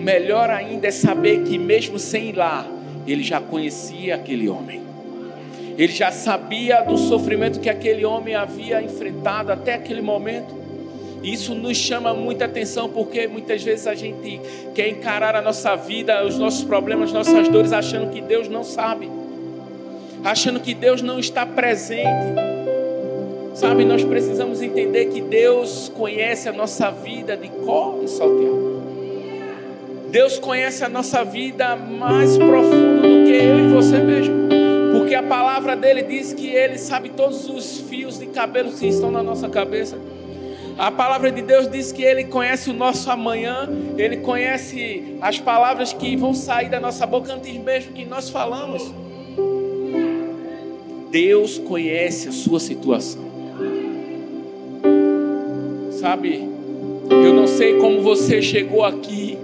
Melhor 0.04 0.50
ainda 0.50 0.88
é 0.88 0.90
saber 0.90 1.44
que, 1.44 1.56
mesmo 1.56 1.98
sem 1.98 2.28
ir 2.28 2.36
lá, 2.36 2.66
ele 3.06 3.22
já 3.22 3.40
conhecia 3.40 4.16
aquele 4.16 4.50
homem. 4.50 4.82
Ele 5.78 5.92
já 5.92 6.12
sabia 6.12 6.82
do 6.82 6.98
sofrimento 6.98 7.58
que 7.58 7.70
aquele 7.70 8.04
homem 8.04 8.34
havia 8.34 8.82
enfrentado 8.82 9.50
até 9.50 9.72
aquele 9.72 10.02
momento. 10.02 10.54
Isso 11.22 11.54
nos 11.54 11.78
chama 11.78 12.12
muita 12.12 12.44
atenção 12.44 12.86
porque 12.86 13.26
muitas 13.26 13.62
vezes 13.62 13.86
a 13.86 13.94
gente 13.94 14.42
quer 14.74 14.88
encarar 14.88 15.34
a 15.34 15.40
nossa 15.40 15.74
vida, 15.74 16.22
os 16.22 16.38
nossos 16.38 16.64
problemas, 16.64 17.10
nossas 17.10 17.48
dores, 17.48 17.72
achando 17.72 18.10
que 18.10 18.20
Deus 18.20 18.46
não 18.46 18.62
sabe, 18.62 19.08
achando 20.22 20.60
que 20.60 20.74
Deus 20.74 21.00
não 21.00 21.18
está 21.18 21.46
presente. 21.46 22.04
Sabe, 23.54 23.86
nós 23.86 24.04
precisamos 24.04 24.60
entender 24.60 25.06
que 25.06 25.22
Deus 25.22 25.90
conhece 25.96 26.46
a 26.46 26.52
nossa 26.52 26.90
vida 26.90 27.38
de 27.38 27.48
cor 27.48 28.02
e 28.04 28.08
salteado. 28.08 28.63
Deus 30.14 30.38
conhece 30.38 30.84
a 30.84 30.88
nossa 30.88 31.24
vida 31.24 31.74
mais 31.74 32.38
profundo 32.38 33.02
do 33.02 33.24
que 33.24 33.32
eu 33.32 33.58
e 33.58 33.72
você 33.72 33.98
mesmo. 33.98 34.48
Porque 34.96 35.12
a 35.12 35.24
palavra 35.24 35.74
dele 35.74 36.02
diz 36.02 36.32
que 36.32 36.46
ele 36.50 36.78
sabe 36.78 37.08
todos 37.08 37.50
os 37.50 37.80
fios 37.80 38.20
de 38.20 38.26
cabelo 38.26 38.70
que 38.70 38.86
estão 38.86 39.10
na 39.10 39.24
nossa 39.24 39.48
cabeça. 39.48 39.98
A 40.78 40.92
palavra 40.92 41.32
de 41.32 41.42
Deus 41.42 41.68
diz 41.68 41.90
que 41.90 42.04
Ele 42.04 42.22
conhece 42.24 42.70
o 42.70 42.72
nosso 42.72 43.10
amanhã, 43.10 43.68
Ele 43.98 44.18
conhece 44.18 45.16
as 45.20 45.40
palavras 45.40 45.92
que 45.92 46.14
vão 46.14 46.32
sair 46.32 46.68
da 46.68 46.78
nossa 46.78 47.04
boca 47.06 47.32
antes 47.32 47.56
mesmo 47.56 47.92
que 47.92 48.04
nós 48.04 48.28
falamos. 48.28 48.94
Deus 51.10 51.58
conhece 51.58 52.28
a 52.28 52.32
sua 52.32 52.60
situação. 52.60 53.22
Sabe, 55.90 56.48
eu 57.10 57.34
não 57.34 57.48
sei 57.48 57.78
como 57.78 58.00
você 58.00 58.40
chegou 58.40 58.84
aqui, 58.84 59.38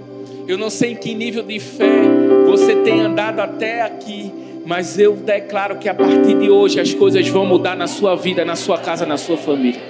eu 0.50 0.58
não 0.58 0.68
sei 0.68 0.92
em 0.92 0.96
que 0.96 1.14
nível 1.14 1.44
de 1.44 1.60
fé 1.60 2.02
você 2.44 2.74
tem 2.82 3.00
andado 3.00 3.38
até 3.38 3.82
aqui, 3.82 4.32
mas 4.66 4.98
eu 4.98 5.14
declaro 5.14 5.78
que 5.78 5.88
a 5.88 5.94
partir 5.94 6.36
de 6.36 6.50
hoje 6.50 6.80
as 6.80 6.92
coisas 6.92 7.28
vão 7.28 7.46
mudar 7.46 7.76
na 7.76 7.86
sua 7.86 8.16
vida, 8.16 8.44
na 8.44 8.56
sua 8.56 8.76
casa, 8.76 9.06
na 9.06 9.16
sua 9.16 9.36
família. 9.36 9.80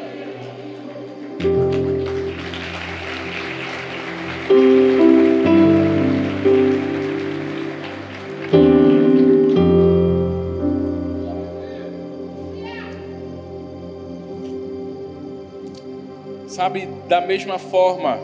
Sabe, 16.47 16.87
da 17.09 17.23
mesma 17.23 17.59
forma 17.59 18.19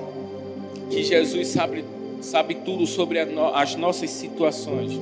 que 0.90 1.02
Jesus 1.02 1.48
sabe, 1.48 1.95
sabe 2.20 2.54
tudo 2.56 2.86
sobre 2.86 3.18
as 3.18 3.74
nossas 3.76 4.10
situações, 4.10 5.00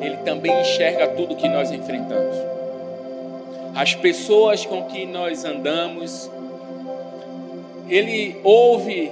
Ele 0.00 0.16
também 0.18 0.60
enxerga 0.60 1.08
tudo 1.08 1.36
que 1.36 1.48
nós 1.48 1.70
enfrentamos. 1.70 2.36
As 3.74 3.94
pessoas 3.94 4.66
com 4.66 4.84
que 4.84 5.06
nós 5.06 5.44
andamos, 5.44 6.30
Ele 7.88 8.36
ouve 8.44 9.10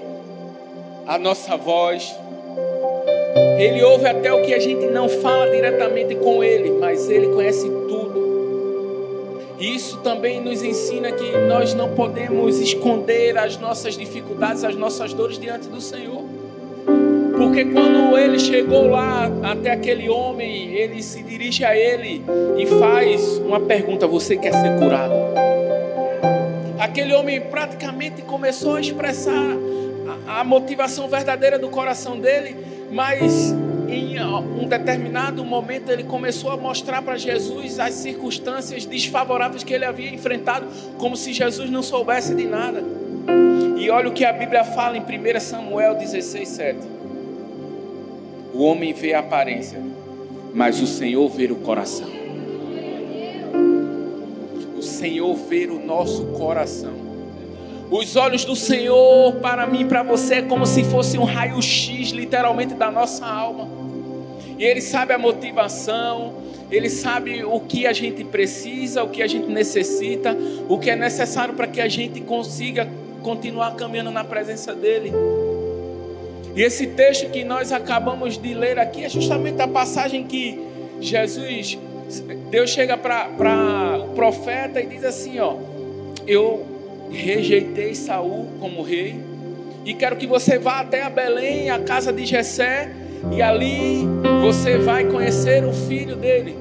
a 1.07 1.19
nossa 1.19 1.57
voz, 1.57 2.15
Ele 3.59 3.83
ouve 3.83 4.07
até 4.07 4.33
o 4.33 4.43
que 4.43 4.53
a 4.53 4.59
gente 4.59 4.87
não 4.87 5.09
fala 5.09 5.51
diretamente 5.51 6.15
com 6.17 6.45
Ele, 6.45 6.71
mas 6.73 7.09
Ele 7.09 7.29
conhece 7.29 7.69
tudo. 7.69 8.30
E 9.61 9.75
isso 9.75 9.99
também 9.99 10.41
nos 10.41 10.63
ensina 10.63 11.13
que 11.13 11.37
nós 11.47 11.75
não 11.75 11.91
podemos 11.95 12.59
esconder 12.59 13.37
as 13.37 13.59
nossas 13.59 13.95
dificuldades, 13.95 14.65
as 14.65 14.75
nossas 14.75 15.13
dores 15.13 15.39
diante 15.39 15.69
do 15.69 15.83
Senhor. 15.83 16.25
Porque 17.37 17.67
quando 17.67 18.17
ele 18.17 18.39
chegou 18.39 18.89
lá 18.89 19.31
até 19.43 19.71
aquele 19.71 20.09
homem, 20.09 20.75
ele 20.75 21.03
se 21.03 21.23
dirige 21.23 21.63
a 21.63 21.77
ele 21.77 22.25
e 22.57 22.67
faz 22.67 23.37
uma 23.37 23.61
pergunta: 23.61 24.07
Você 24.07 24.35
quer 24.37 24.53
ser 24.55 24.79
curado? 24.79 25.13
Aquele 26.79 27.13
homem 27.13 27.39
praticamente 27.39 28.23
começou 28.23 28.77
a 28.77 28.81
expressar 28.81 29.57
a, 30.27 30.41
a 30.41 30.45
motivação 30.45 31.07
verdadeira 31.07 31.59
do 31.59 31.69
coração 31.69 32.19
dele, 32.19 32.57
mas 32.91 33.55
em 33.95 34.21
um 34.23 34.69
determinado 34.69 35.45
momento 35.45 35.91
ele 35.91 36.05
começou 36.05 36.51
a 36.51 36.57
mostrar 36.57 37.03
para 37.03 37.17
Jesus 37.17 37.79
as 37.79 37.95
circunstâncias 37.95 38.85
desfavoráveis 38.87 39.65
que 39.65 39.73
ele 39.73 39.85
havia 39.85 40.13
enfrentado, 40.13 40.67
como 40.99 41.17
se 41.17 41.33
Jesus 41.33 41.71
não 41.71 41.83
soubesse 41.83 42.35
de 42.35 42.45
nada. 42.45 42.83
E 43.77 43.91
olha 43.91 44.09
o 44.09 44.13
que 44.13 44.25
a 44.25 44.33
Bíblia 44.33 44.65
fala 44.65 44.97
em 44.97 45.01
1 45.01 45.41
Samuel 45.41 45.95
16, 45.95 46.49
7. 46.49 46.79
O 48.53 48.63
homem 48.63 48.93
vê 48.93 49.15
a 49.15 49.21
aparência, 49.21 49.81
mas 50.53 50.81
o 50.81 50.87
Senhor 50.87 51.29
vê 51.29 51.47
o 51.47 51.57
coração. 51.57 52.09
O 54.77 54.83
Senhor 54.83 55.35
vê 55.35 55.67
o 55.67 55.79
nosso 55.79 56.27
coração. 56.27 56.93
Os 57.91 58.15
olhos 58.15 58.45
do 58.45 58.55
Senhor 58.55 59.35
para 59.37 59.67
mim 59.67 59.81
e 59.81 59.85
para 59.85 60.03
você 60.03 60.37
é 60.37 60.43
como 60.43 60.65
se 60.65 60.85
fosse 60.85 61.19
um 61.19 61.25
raio-x, 61.25 62.11
literalmente, 62.11 62.75
da 62.75 62.89
nossa 62.89 63.27
alma. 63.27 63.80
E 64.61 64.65
Ele 64.67 64.83
sabe 64.83 65.15
a 65.15 65.19
motivação, 65.19 66.35
Ele 66.71 66.91
sabe 66.91 67.43
o 67.43 67.61
que 67.61 67.87
a 67.87 67.95
gente 67.95 68.23
precisa, 68.23 69.03
o 69.03 69.09
que 69.09 69.23
a 69.23 69.27
gente 69.27 69.47
necessita, 69.47 70.37
o 70.69 70.79
que 70.79 70.91
é 70.91 70.97
necessário 70.97 71.55
para 71.55 71.67
que 71.67 71.81
a 71.81 71.89
gente 71.89 72.21
consiga 72.21 72.87
continuar 73.23 73.75
caminhando 73.75 74.11
na 74.11 74.23
presença 74.23 74.75
dEle. 74.75 75.15
E 76.55 76.61
esse 76.61 76.89
texto 76.89 77.31
que 77.31 77.43
nós 77.43 77.73
acabamos 77.73 78.37
de 78.37 78.53
ler 78.53 78.79
aqui 78.79 79.03
é 79.03 79.09
justamente 79.09 79.63
a 79.63 79.67
passagem 79.67 80.25
que 80.25 80.61
Jesus, 81.01 81.79
Deus 82.51 82.69
chega 82.69 82.99
para 82.99 83.99
o 84.05 84.13
profeta 84.15 84.79
e 84.79 84.85
diz 84.85 85.05
assim: 85.05 85.39
Ó, 85.39 85.57
eu 86.27 86.67
rejeitei 87.11 87.95
Saul 87.95 88.47
como 88.61 88.83
rei, 88.83 89.19
e 89.87 89.95
quero 89.95 90.17
que 90.17 90.27
você 90.27 90.59
vá 90.59 90.81
até 90.81 91.03
a 91.03 91.09
Belém, 91.09 91.71
a 91.71 91.79
casa 91.79 92.13
de 92.13 92.27
Jessé, 92.27 92.93
e 93.33 93.43
ali 93.43 94.07
você 94.41 94.79
vai 94.79 95.05
conhecer 95.05 95.65
o 95.65 95.73
filho 95.73 96.17
dele. 96.17 96.57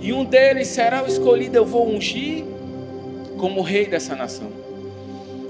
E 0.00 0.12
um 0.12 0.24
deles 0.24 0.68
será 0.68 1.02
o 1.02 1.06
escolhido. 1.06 1.56
Eu 1.56 1.64
vou 1.64 1.88
ungir 1.88 2.44
como 3.38 3.62
rei 3.62 3.86
dessa 3.86 4.14
nação. 4.14 4.48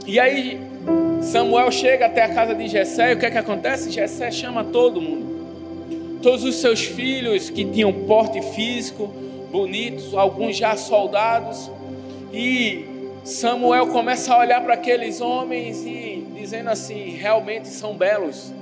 E 0.06 0.20
aí 0.20 0.60
Samuel 1.20 1.70
chega 1.72 2.06
até 2.06 2.22
a 2.22 2.32
casa 2.32 2.54
de 2.54 2.68
Jessé. 2.68 3.12
E 3.12 3.14
o 3.14 3.18
que 3.18 3.26
é 3.26 3.30
que 3.30 3.38
acontece? 3.38 3.90
Jessé 3.90 4.30
chama 4.30 4.64
todo 4.64 5.00
mundo. 5.00 5.26
Todos 6.22 6.44
os 6.44 6.56
seus 6.56 6.84
filhos 6.84 7.50
que 7.50 7.64
tinham 7.64 7.92
porte 7.92 8.40
físico, 8.54 9.12
bonitos, 9.50 10.14
alguns 10.14 10.56
já 10.56 10.76
soldados. 10.76 11.70
E 12.32 12.84
Samuel 13.24 13.88
começa 13.88 14.32
a 14.32 14.38
olhar 14.38 14.62
para 14.62 14.74
aqueles 14.74 15.20
homens 15.20 15.84
e 15.84 16.24
dizendo 16.34 16.70
assim: 16.70 17.10
realmente 17.10 17.68
são 17.68 17.94
belos, 17.94 18.52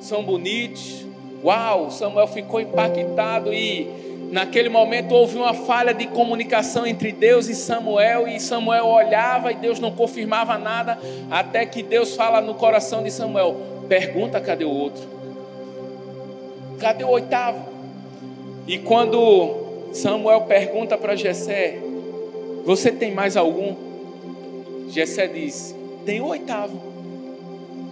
são 0.00 0.22
bonitos, 0.22 1.03
Uau, 1.44 1.90
Samuel 1.90 2.26
ficou 2.26 2.58
impactado 2.58 3.52
e 3.52 3.86
naquele 4.30 4.70
momento 4.70 5.12
houve 5.12 5.36
uma 5.36 5.52
falha 5.52 5.92
de 5.92 6.06
comunicação 6.06 6.86
entre 6.86 7.12
Deus 7.12 7.50
e 7.50 7.54
Samuel 7.54 8.26
e 8.26 8.40
Samuel 8.40 8.86
olhava 8.86 9.52
e 9.52 9.54
Deus 9.54 9.78
não 9.78 9.90
confirmava 9.90 10.56
nada 10.56 10.98
até 11.30 11.66
que 11.66 11.82
Deus 11.82 12.16
fala 12.16 12.40
no 12.40 12.54
coração 12.54 13.02
de 13.02 13.10
Samuel: 13.10 13.60
pergunta 13.86 14.40
cadê 14.40 14.64
o 14.64 14.70
outro? 14.70 15.06
Cadê 16.80 17.04
o 17.04 17.10
oitavo? 17.10 17.62
E 18.66 18.78
quando 18.78 19.90
Samuel 19.92 20.40
pergunta 20.42 20.96
para 20.96 21.14
Jessé: 21.14 21.78
Você 22.64 22.90
tem 22.90 23.12
mais 23.12 23.36
algum? 23.36 23.76
Jessé 24.88 25.26
diz: 25.26 25.76
Tem 26.06 26.22
o 26.22 26.26
oitavo. 26.28 26.94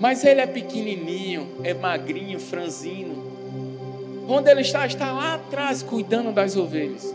Mas 0.01 0.25
ele 0.25 0.41
é 0.41 0.47
pequenininho, 0.47 1.47
é 1.63 1.75
magrinho, 1.75 2.41
franzino. 2.41 3.32
Onde 4.35 4.51
ele 4.51 4.63
está? 4.63 4.87
Está 4.87 5.13
lá 5.13 5.35
atrás, 5.35 5.83
cuidando 5.83 6.33
das 6.33 6.57
ovelhas. 6.57 7.15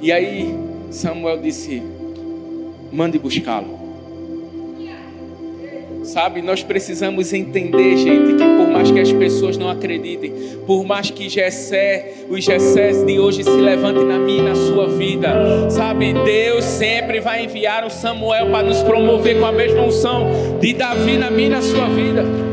E 0.00 0.12
aí 0.12 0.56
Samuel 0.88 1.38
disse: 1.38 1.82
mande 2.92 3.18
buscá-lo. 3.18 3.82
Sabe, 6.04 6.42
nós 6.42 6.62
precisamos 6.62 7.32
entender, 7.32 7.96
gente, 7.96 8.34
que 8.34 8.44
por 8.56 8.68
mais 8.68 8.90
que 8.92 9.00
as 9.00 9.12
pessoas 9.12 9.56
não 9.56 9.68
acreditem, 9.68 10.32
por 10.64 10.84
mais 10.84 11.10
que 11.10 11.28
Jessé, 11.28 12.26
os 12.28 12.44
Jessés 12.44 13.04
de 13.04 13.18
hoje 13.18 13.42
se 13.42 13.50
levantem 13.50 14.04
na 14.04 14.18
minha 14.18 14.42
e 14.42 14.42
na 14.42 14.54
sua 14.54 14.88
vida, 14.88 15.70
sabe, 15.70 16.12
Deus 16.12 16.64
sempre 16.64 17.20
vai 17.20 17.44
enviar 17.44 17.84
um 17.84 17.90
Samuel 17.90 18.50
para 18.50 18.64
nos 18.64 18.82
promover 18.82 19.40
com 19.40 19.46
a 19.46 19.52
mesma 19.52 19.82
unção 19.82 20.58
de 20.60 20.72
Davi 20.72 21.16
na 21.16 21.30
minha 21.30 21.46
e 21.46 21.50
na 21.50 21.62
sua 21.62 21.88
vida. 21.88 22.51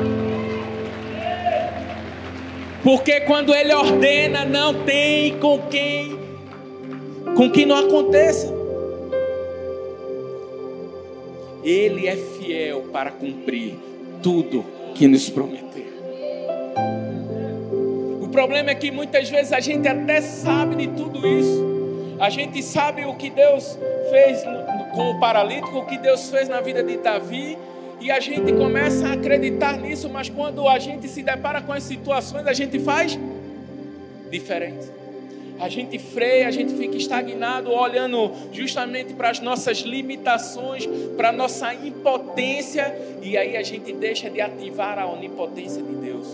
Porque 2.83 3.21
quando 3.21 3.53
ele 3.53 3.73
ordena, 3.73 4.45
não 4.45 4.85
tem 4.85 5.37
com 5.39 5.59
quem 5.69 6.19
com 7.35 7.49
quem 7.49 7.65
não 7.65 7.77
aconteça. 7.77 8.53
Ele 11.63 12.07
é 12.07 12.15
fiel 12.15 12.83
para 12.91 13.11
cumprir 13.11 13.77
tudo 14.21 14.65
que 14.95 15.07
nos 15.07 15.29
prometeu. 15.29 15.85
O 18.21 18.27
problema 18.29 18.71
é 18.71 18.75
que 18.75 18.91
muitas 18.91 19.29
vezes 19.29 19.53
a 19.53 19.59
gente 19.59 19.87
até 19.87 20.21
sabe 20.21 20.75
de 20.75 20.87
tudo 20.87 21.25
isso. 21.27 22.17
A 22.19 22.29
gente 22.29 22.61
sabe 22.61 23.05
o 23.05 23.15
que 23.15 23.29
Deus 23.29 23.77
fez 24.09 24.43
com 24.93 25.11
o 25.11 25.19
paralítico, 25.19 25.79
o 25.79 25.85
que 25.85 25.97
Deus 25.97 26.29
fez 26.29 26.49
na 26.49 26.59
vida 26.59 26.83
de 26.83 26.97
Davi, 26.97 27.57
e 28.01 28.09
a 28.09 28.19
gente 28.19 28.53
começa 28.53 29.07
a 29.07 29.13
acreditar 29.13 29.77
nisso, 29.77 30.09
mas 30.09 30.29
quando 30.29 30.67
a 30.67 30.79
gente 30.79 31.07
se 31.07 31.21
depara 31.21 31.61
com 31.61 31.73
as 31.73 31.83
situações, 31.83 32.47
a 32.47 32.53
gente 32.53 32.79
faz 32.79 33.19
diferente. 34.31 34.87
A 35.59 35.67
gente 35.67 35.99
freia, 35.99 36.47
a 36.47 36.51
gente 36.51 36.73
fica 36.73 36.95
estagnado, 36.95 37.69
olhando 37.69 38.31
justamente 38.53 39.13
para 39.13 39.29
as 39.29 39.41
nossas 39.41 39.79
limitações, 39.79 40.87
para 41.17 41.29
a 41.29 41.31
nossa 41.33 41.73
impotência, 41.73 42.97
e 43.21 43.37
aí 43.37 43.57
a 43.57 43.61
gente 43.61 43.91
deixa 43.91 44.29
de 44.29 44.39
ativar 44.39 44.97
a 44.97 45.05
onipotência 45.05 45.83
de 45.83 45.93
Deus, 45.95 46.27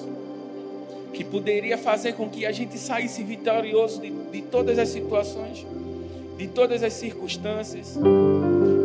que 1.11 1.23
poderia 1.23 1.75
fazer 1.75 2.13
com 2.13 2.29
que 2.29 2.45
a 2.45 2.51
gente 2.51 2.77
saísse 2.77 3.23
vitorioso 3.23 3.99
de, 3.99 4.11
de 4.11 4.43
todas 4.43 4.77
as 4.77 4.89
situações, 4.89 5.65
de 6.37 6.47
todas 6.47 6.83
as 6.83 6.93
circunstâncias. 6.93 7.97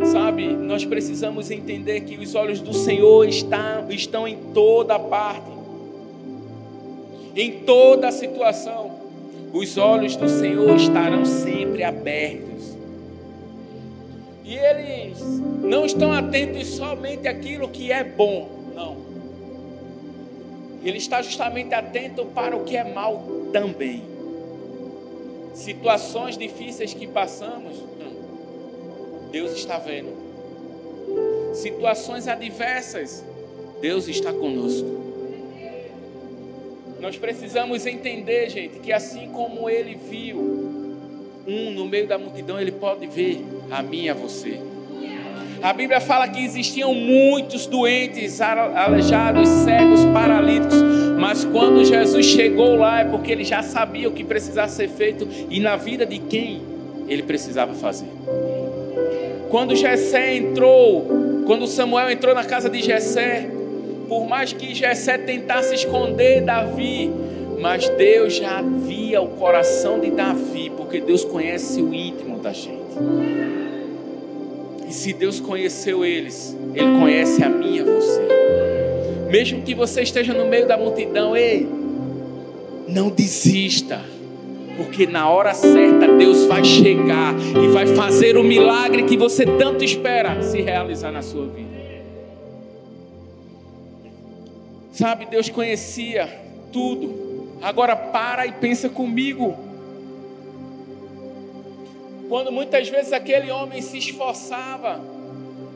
Sabe, 0.05 0.47
nós 0.47 0.83
precisamos 0.83 1.51
entender 1.51 2.01
que 2.01 2.17
os 2.17 2.35
olhos 2.35 2.59
do 2.59 2.73
Senhor 2.73 3.27
estão, 3.27 4.27
em 4.27 4.37
toda 4.53 4.97
parte, 4.97 5.51
em 7.35 7.59
toda 7.59 8.11
situação. 8.11 8.99
Os 9.53 9.77
olhos 9.77 10.15
do 10.15 10.27
Senhor 10.27 10.75
estarão 10.75 11.23
sempre 11.25 11.83
abertos. 11.83 12.77
E 14.43 14.55
eles 14.55 15.19
não 15.61 15.85
estão 15.85 16.11
atentos 16.11 16.67
somente 16.67 17.27
àquilo 17.27 17.69
que 17.69 17.91
é 17.91 18.03
bom, 18.03 18.49
não. 18.75 18.97
Ele 20.83 20.97
está 20.97 21.21
justamente 21.21 21.73
atento 21.73 22.25
para 22.25 22.55
o 22.55 22.63
que 22.63 22.75
é 22.75 22.83
mal 22.83 23.23
também. 23.53 24.03
Situações 25.53 26.37
difíceis 26.37 26.93
que 26.93 27.07
passamos, 27.07 27.77
Deus 29.31 29.53
está 29.53 29.77
vendo. 29.77 30.11
Situações 31.53 32.27
adversas, 32.27 33.23
Deus 33.81 34.07
está 34.07 34.33
conosco. 34.33 35.01
Nós 36.99 37.17
precisamos 37.17 37.85
entender, 37.85 38.49
gente, 38.49 38.79
que 38.79 38.93
assim 38.93 39.29
como 39.29 39.69
ele 39.69 39.95
viu 39.95 40.39
um 41.47 41.71
no 41.71 41.85
meio 41.85 42.07
da 42.07 42.17
multidão, 42.17 42.59
ele 42.59 42.71
pode 42.71 43.07
ver 43.07 43.43
a 43.71 43.81
mim 43.81 44.03
e 44.03 44.09
a 44.09 44.13
você. 44.13 44.59
A 45.61 45.73
Bíblia 45.73 46.01
fala 46.01 46.27
que 46.27 46.43
existiam 46.43 46.93
muitos 46.93 47.67
doentes, 47.67 48.41
aleijados, 48.41 49.47
cegos, 49.47 50.03
paralíticos, 50.05 50.81
mas 51.19 51.45
quando 51.45 51.85
Jesus 51.85 52.25
chegou 52.25 52.75
lá 52.75 53.01
é 53.01 53.05
porque 53.05 53.31
ele 53.31 53.43
já 53.43 53.61
sabia 53.61 54.09
o 54.09 54.11
que 54.11 54.23
precisava 54.23 54.67
ser 54.67 54.89
feito 54.89 55.27
e 55.49 55.59
na 55.59 55.75
vida 55.75 56.03
de 56.03 56.17
quem 56.17 56.61
ele 57.07 57.21
precisava 57.21 57.73
fazer. 57.75 58.07
Quando 59.51 59.75
Jessé 59.75 60.37
entrou, 60.37 61.05
quando 61.45 61.67
Samuel 61.67 62.09
entrou 62.09 62.33
na 62.33 62.45
casa 62.45 62.69
de 62.69 62.81
Jessé, 62.81 63.49
por 64.07 64.25
mais 64.25 64.53
que 64.53 64.73
Jessé 64.73 65.17
tentasse 65.17 65.75
esconder 65.75 66.41
Davi, 66.41 67.11
mas 67.59 67.89
Deus 67.89 68.33
já 68.33 68.61
via 68.61 69.21
o 69.21 69.27
coração 69.27 69.99
de 69.99 70.09
Davi, 70.09 70.71
porque 70.77 71.01
Deus 71.01 71.25
conhece 71.25 71.81
o 71.81 71.93
íntimo 71.93 72.39
da 72.39 72.53
gente. 72.53 72.95
E 74.87 74.93
se 74.93 75.11
Deus 75.11 75.41
conheceu 75.41 76.05
eles, 76.05 76.57
Ele 76.73 76.97
conhece 76.97 77.43
a 77.43 77.49
mim 77.49 77.75
e 77.75 77.79
a 77.81 77.83
você. 77.83 78.21
Mesmo 79.29 79.63
que 79.63 79.75
você 79.75 80.01
esteja 80.01 80.33
no 80.33 80.45
meio 80.45 80.65
da 80.65 80.77
multidão, 80.77 81.35
ei, 81.35 81.67
não 82.87 83.09
desista 83.09 83.99
porque 84.81 85.05
na 85.05 85.29
hora 85.29 85.53
certa 85.53 86.07
Deus 86.07 86.45
vai 86.45 86.63
chegar 86.65 87.35
e 87.63 87.67
vai 87.67 87.85
fazer 87.85 88.35
o 88.35 88.43
milagre 88.43 89.03
que 89.03 89.15
você 89.15 89.45
tanto 89.45 89.83
espera 89.83 90.41
se 90.41 90.59
realizar 90.59 91.11
na 91.11 91.21
sua 91.21 91.45
vida. 91.45 91.69
Sabe, 94.91 95.25
Deus 95.25 95.49
conhecia 95.49 96.27
tudo. 96.73 97.47
Agora 97.61 97.95
para 97.95 98.47
e 98.47 98.53
pensa 98.53 98.89
comigo. 98.89 99.55
Quando 102.27 102.51
muitas 102.51 102.89
vezes 102.89 103.13
aquele 103.13 103.51
homem 103.51 103.81
se 103.83 103.99
esforçava, 103.99 104.99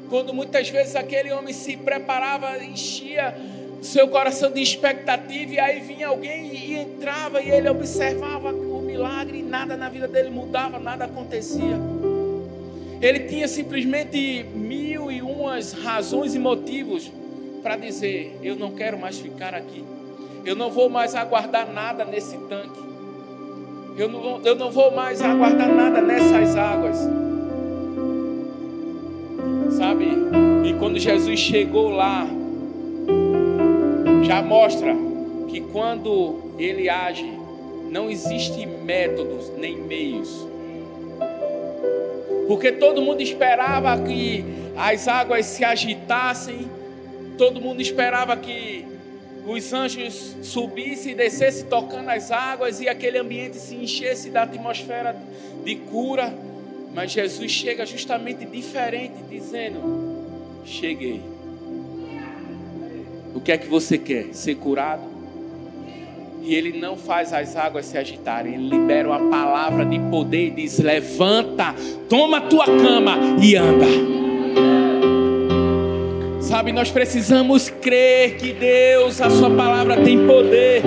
quando 0.09 0.33
muitas 0.33 0.69
vezes 0.69 0.95
aquele 0.95 1.31
homem 1.31 1.53
se 1.53 1.77
preparava, 1.77 2.57
enchia 2.63 3.35
seu 3.83 4.07
coração 4.07 4.51
de 4.51 4.61
expectativa, 4.61 5.53
e 5.53 5.59
aí 5.59 5.79
vinha 5.81 6.07
alguém 6.07 6.55
e 6.55 6.75
entrava 6.75 7.39
e 7.39 7.51
ele 7.51 7.69
observava 7.69 8.64
milagre, 8.95 9.43
nada 9.43 9.75
na 9.75 9.89
vida 9.89 10.07
dele 10.07 10.29
mudava, 10.29 10.79
nada 10.79 11.03
acontecia. 11.05 11.77
Ele 13.01 13.19
tinha 13.21 13.47
simplesmente 13.47 14.45
mil 14.55 15.11
e 15.11 15.21
umas 15.21 15.73
razões 15.73 16.33
e 16.33 16.39
motivos 16.39 17.11
para 17.61 17.75
dizer: 17.75 18.39
Eu 18.41 18.55
não 18.55 18.71
quero 18.71 18.97
mais 18.97 19.19
ficar 19.19 19.53
aqui, 19.53 19.83
eu 20.45 20.55
não 20.55 20.71
vou 20.71 20.89
mais 20.89 21.13
aguardar 21.13 21.71
nada 21.71 22.05
nesse 22.05 22.37
tanque, 22.49 22.79
eu 23.97 24.07
não 24.07 24.41
eu 24.43 24.55
não 24.55 24.71
vou 24.71 24.95
mais 24.95 25.21
aguardar 25.21 25.67
nada 25.67 26.01
nessas 26.01 26.55
águas. 26.55 26.97
Sabe? 29.71 30.05
E 30.63 30.73
quando 30.79 30.97
Jesus 30.97 31.37
chegou 31.37 31.89
lá, 31.89 32.25
já 34.23 34.41
mostra 34.41 34.95
que 35.49 35.59
quando 35.59 36.53
ele 36.57 36.89
age, 36.89 37.44
não 37.95 38.11
existe 38.11 38.65
métodos 38.65 39.53
nem 39.57 39.77
meios. 39.77 40.45
Porque 42.45 42.73
todo 42.73 43.01
mundo 43.01 43.21
esperava 43.21 43.97
que 44.03 44.43
as 44.75 45.07
águas 45.07 45.45
se 45.45 45.63
agitassem, 45.63 46.69
todo 47.37 47.61
mundo 47.61 47.81
esperava 47.81 48.35
que 48.35 48.85
os 49.47 49.71
anjos 49.71 50.35
subissem 50.41 51.13
e 51.13 51.15
descessem 51.15 51.67
tocando 51.67 52.09
as 52.09 52.31
águas 52.31 52.81
e 52.81 52.89
aquele 52.89 53.17
ambiente 53.17 53.55
se 53.55 53.75
enchesse 53.75 54.29
da 54.29 54.43
atmosfera 54.43 55.15
de 55.63 55.75
cura. 55.77 56.37
Mas 56.93 57.11
Jesus 57.11 57.49
chega 57.49 57.85
justamente 57.85 58.43
diferente, 58.43 59.23
dizendo: 59.29 59.79
Cheguei. 60.65 61.21
O 63.33 63.39
que 63.39 63.53
é 63.53 63.57
que 63.57 63.67
você 63.67 63.97
quer? 63.97 64.33
Ser 64.33 64.55
curado? 64.55 65.14
E 66.45 66.53
ele 66.53 66.79
não 66.79 66.95
faz 66.95 67.33
as 67.33 67.55
águas 67.55 67.87
se 67.87 67.97
agitarem, 67.97 68.53
ele 68.53 68.69
libera 68.69 69.07
uma 69.07 69.31
palavra 69.31 69.83
de 69.83 69.99
poder 70.11 70.49
e 70.49 70.51
diz: 70.51 70.77
Levanta, 70.77 71.73
toma 72.07 72.37
a 72.37 72.41
tua 72.41 72.65
cama 72.65 73.17
e 73.41 73.55
anda. 73.55 73.87
Sabe, 76.39 76.71
nós 76.71 76.91
precisamos 76.91 77.71
crer 77.71 78.37
que 78.37 78.53
Deus, 78.53 79.19
a 79.21 79.31
Sua 79.31 79.49
palavra 79.49 80.03
tem 80.03 80.27
poder. 80.27 80.83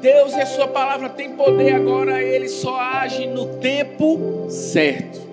Deus 0.00 0.32
e 0.32 0.40
a 0.40 0.46
Sua 0.46 0.68
palavra 0.68 1.10
tem 1.10 1.32
poder, 1.32 1.74
agora 1.74 2.22
Ele 2.22 2.48
só 2.48 2.80
age 2.80 3.26
no 3.26 3.58
tempo 3.58 4.46
certo. 4.48 5.27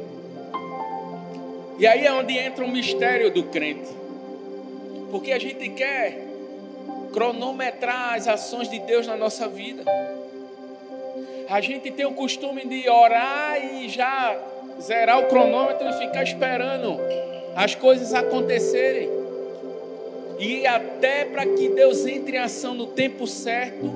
E 1.77 1.85
aí 1.85 2.05
é 2.05 2.11
onde 2.11 2.37
entra 2.37 2.63
o 2.63 2.69
mistério 2.69 3.29
do 3.31 3.43
crente. 3.43 3.89
Porque 5.11 5.31
a 5.31 5.39
gente 5.39 5.69
quer 5.69 6.25
cronometrar 7.13 8.15
as 8.15 8.27
ações 8.27 8.69
de 8.69 8.79
Deus 8.79 9.07
na 9.07 9.15
nossa 9.15 9.47
vida. 9.47 9.83
A 11.49 11.61
gente 11.61 11.91
tem 11.91 12.05
o 12.05 12.13
costume 12.13 12.65
de 12.65 12.89
orar 12.89 13.57
e 13.63 13.87
já 13.87 14.37
zerar 14.81 15.19
o 15.19 15.27
cronômetro 15.27 15.87
e 15.87 15.93
ficar 15.93 16.23
esperando 16.23 16.97
as 17.55 17.75
coisas 17.75 18.13
acontecerem. 18.13 19.09
E 20.39 20.67
até 20.67 21.25
para 21.25 21.45
que 21.45 21.69
Deus 21.69 22.05
entre 22.05 22.37
em 22.37 22.39
ação 22.39 22.73
no 22.73 22.87
tempo 22.87 23.25
certo, 23.25 23.89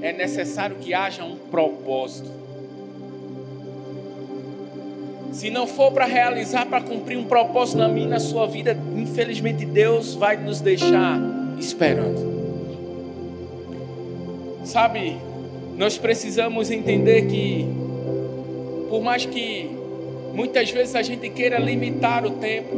é 0.00 0.12
necessário 0.12 0.76
que 0.76 0.94
haja 0.94 1.24
um 1.24 1.36
propósito. 1.36 2.30
Se 5.36 5.50
não 5.50 5.66
for 5.66 5.92
para 5.92 6.06
realizar, 6.06 6.64
para 6.64 6.80
cumprir 6.80 7.18
um 7.18 7.24
propósito 7.24 7.76
na 7.76 7.88
minha 7.88 8.06
e 8.06 8.08
na 8.08 8.18
sua 8.18 8.46
vida, 8.46 8.74
infelizmente 8.96 9.66
Deus 9.66 10.14
vai 10.14 10.38
nos 10.38 10.62
deixar 10.62 11.20
esperando. 11.58 12.24
Sabe, 14.64 15.18
nós 15.76 15.98
precisamos 15.98 16.70
entender 16.70 17.26
que, 17.26 17.66
por 18.88 19.02
mais 19.02 19.26
que 19.26 19.68
muitas 20.32 20.70
vezes 20.70 20.96
a 20.96 21.02
gente 21.02 21.28
queira 21.28 21.58
limitar 21.58 22.24
o 22.24 22.30
tempo, 22.30 22.74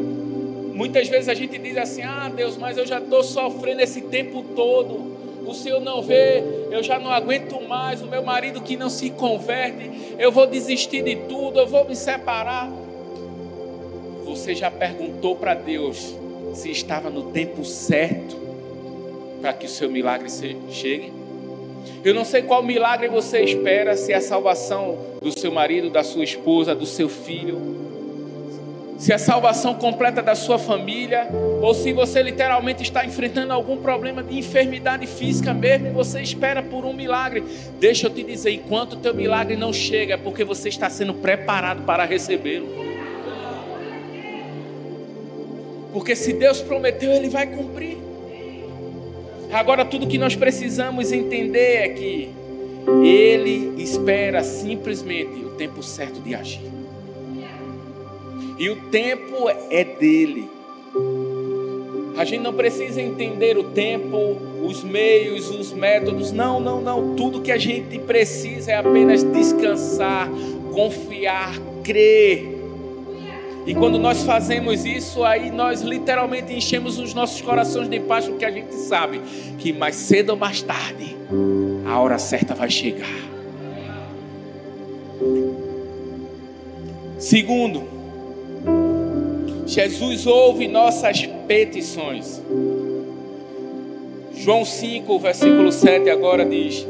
muitas 0.75 1.09
vezes 1.09 1.29
a 1.29 1.35
gente 1.35 1.57
diz 1.59 1.77
assim: 1.77 2.03
ah, 2.03 2.29
Deus, 2.35 2.57
mas 2.57 2.77
eu 2.77 2.85
já 2.85 2.99
estou 2.99 3.23
sofrendo 3.23 3.83
esse 3.83 4.01
tempo 4.01 4.43
todo. 4.57 5.18
O 5.49 5.55
Senhor 5.55 5.81
não 5.81 6.03
vê, 6.03 6.45
eu 6.71 6.83
já 6.83 6.99
não 6.99 7.11
aguento 7.11 7.59
mais, 7.67 8.03
o 8.03 8.07
meu 8.07 8.23
marido 8.23 8.61
que 8.61 8.77
não 8.77 8.91
se 8.91 9.09
converte, 9.11 10.15
eu 10.19 10.31
vou 10.31 10.47
desistir 10.47 11.03
de 11.03 11.17
tudo, 11.17 11.59
eu 11.59 11.67
vou 11.67 11.87
me 11.87 11.97
separar. 11.97 12.71
Você 14.25 14.55
já 14.55 14.71
perguntou 14.71 15.37
para 15.37 15.55
Deus 15.55 16.15
se 16.53 16.71
estava 16.71 17.09
no 17.09 17.31
tempo 17.31 17.65
certo 17.65 18.37
para 19.41 19.55
que 19.55 19.65
o 19.65 19.69
seu 19.69 19.91
milagre 19.91 20.29
chegue? 20.71 21.13
Eu 22.05 22.13
não 22.13 22.25
sei 22.25 22.43
qual 22.43 22.63
milagre 22.63 23.09
você 23.09 23.41
espera, 23.41 23.97
se 23.97 24.13
é 24.13 24.17
a 24.17 24.21
salvação 24.21 24.99
do 25.23 25.37
seu 25.39 25.51
marido, 25.51 25.89
da 25.89 26.05
sua 26.05 26.25
esposa, 26.25 26.75
do 26.75 26.85
seu 26.85 27.09
filho 27.09 27.78
se 28.99 29.13
a 29.13 29.19
salvação 29.19 29.75
completa 29.75 30.21
da 30.21 30.35
sua 30.35 30.59
família, 30.59 31.29
ou 31.63 31.73
se 31.73 31.93
você 31.93 32.21
literalmente 32.21 32.83
está 32.83 33.05
enfrentando 33.05 33.53
algum 33.53 33.77
problema 33.77 34.25
de 34.25 34.37
enfermidade 34.37 35.07
física 35.07 35.55
mesmo, 35.55 35.93
você 35.93 36.21
espera 36.21 36.65
por 36.65 36.85
um 36.85 36.93
milagre. 36.93 37.45
Deixa 37.79 38.09
eu 38.09 38.11
te 38.11 38.25
dizer, 38.25 38.51
enquanto 38.51 38.95
o 38.95 38.97
teu 38.97 39.15
milagre 39.15 39.57
não 39.57 39.73
chega, 39.73 40.15
é 40.15 40.17
porque 40.17 40.43
você 40.43 40.69
está 40.69 40.91
sendo 40.91 41.15
preparado 41.15 41.85
para 41.85 42.05
recebê-lo. 42.05 42.67
Porque 45.93 46.17
se 46.17 46.33
Deus 46.33 46.61
prometeu, 46.61 47.13
Ele 47.13 47.29
vai 47.29 47.47
cumprir. 47.47 47.99
Agora, 49.53 49.85
tudo 49.85 50.09
que 50.09 50.19
nós 50.19 50.35
precisamos 50.35 51.13
entender 51.13 51.77
é 51.77 51.89
que 51.91 52.35
Ele 53.05 53.81
espera 53.81 54.43
simplesmente 54.43 55.45
o 55.45 55.51
tempo 55.51 55.85
certo 55.85 56.21
de 56.21 56.35
agir. 56.35 56.78
E 58.59 58.69
o 58.69 58.77
tempo 58.91 59.49
é 59.71 59.85
dele. 59.85 60.51
A 62.17 62.25
gente 62.25 62.43
não 62.43 62.53
precisa 62.53 63.01
entender 63.01 63.57
o 63.57 63.63
tempo, 63.63 64.37
os 64.65 64.83
meios, 64.83 65.49
os 65.51 65.73
métodos. 65.73 66.33
Não, 66.33 66.59
não, 66.59 66.81
não. 66.81 67.15
Tudo 67.15 67.41
que 67.41 67.53
a 67.53 67.57
gente 67.57 67.97
precisa 68.01 68.73
é 68.73 68.77
apenas 68.77 69.23
descansar, 69.23 70.29
confiar, 70.73 71.55
crer. 71.85 72.59
E 73.65 73.75
quando 73.75 73.99
nós 73.99 74.25
fazemos 74.25 74.85
isso, 74.85 75.23
aí 75.23 75.53
nós 75.53 75.83
literalmente 75.83 76.53
enchemos 76.53 76.99
os 76.99 77.15
nossos 77.15 77.41
corações 77.41 77.89
de 77.89 78.01
paz, 78.01 78.27
porque 78.27 78.45
a 78.45 78.51
gente 78.51 78.75
sabe 78.75 79.21
que 79.59 79.73
mais 79.73 79.95
cedo 79.95 80.31
ou 80.31 80.37
mais 80.37 80.63
tarde 80.63 81.17
a 81.87 82.01
hora 82.01 82.19
certa 82.19 82.55
vai 82.55 82.71
chegar. 82.71 83.07
Segundo, 87.19 87.98
Jesus 89.69 90.27
ouve 90.27 90.67
nossas 90.67 91.27
petições. 91.47 92.41
João 94.35 94.65
5, 94.65 95.19
versículo 95.19 95.71
7 95.71 96.09
agora 96.09 96.43
diz: 96.47 96.87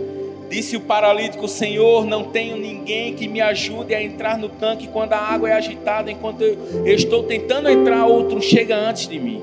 Disse 0.49 0.77
o 0.77 0.81
paralítico: 0.83 1.49
Senhor, 1.49 2.07
não 2.07 2.25
tenho 2.25 2.57
ninguém 2.57 3.15
que 3.15 3.27
me 3.27 3.41
ajude 3.41 3.97
a 3.97 4.01
entrar 4.01 4.39
no 4.39 4.49
tanque 4.49 4.87
quando 4.87 5.15
a 5.15 5.19
água 5.19 5.51
é 5.51 5.55
agitada, 5.55 6.09
enquanto 6.09 6.43
eu 6.43 6.95
estou 6.95 7.25
tentando 7.25 7.69
entrar, 7.69 8.07
outro 8.07 8.41
chega 8.41 8.77
antes 8.77 9.09
de 9.09 9.19
mim. 9.19 9.43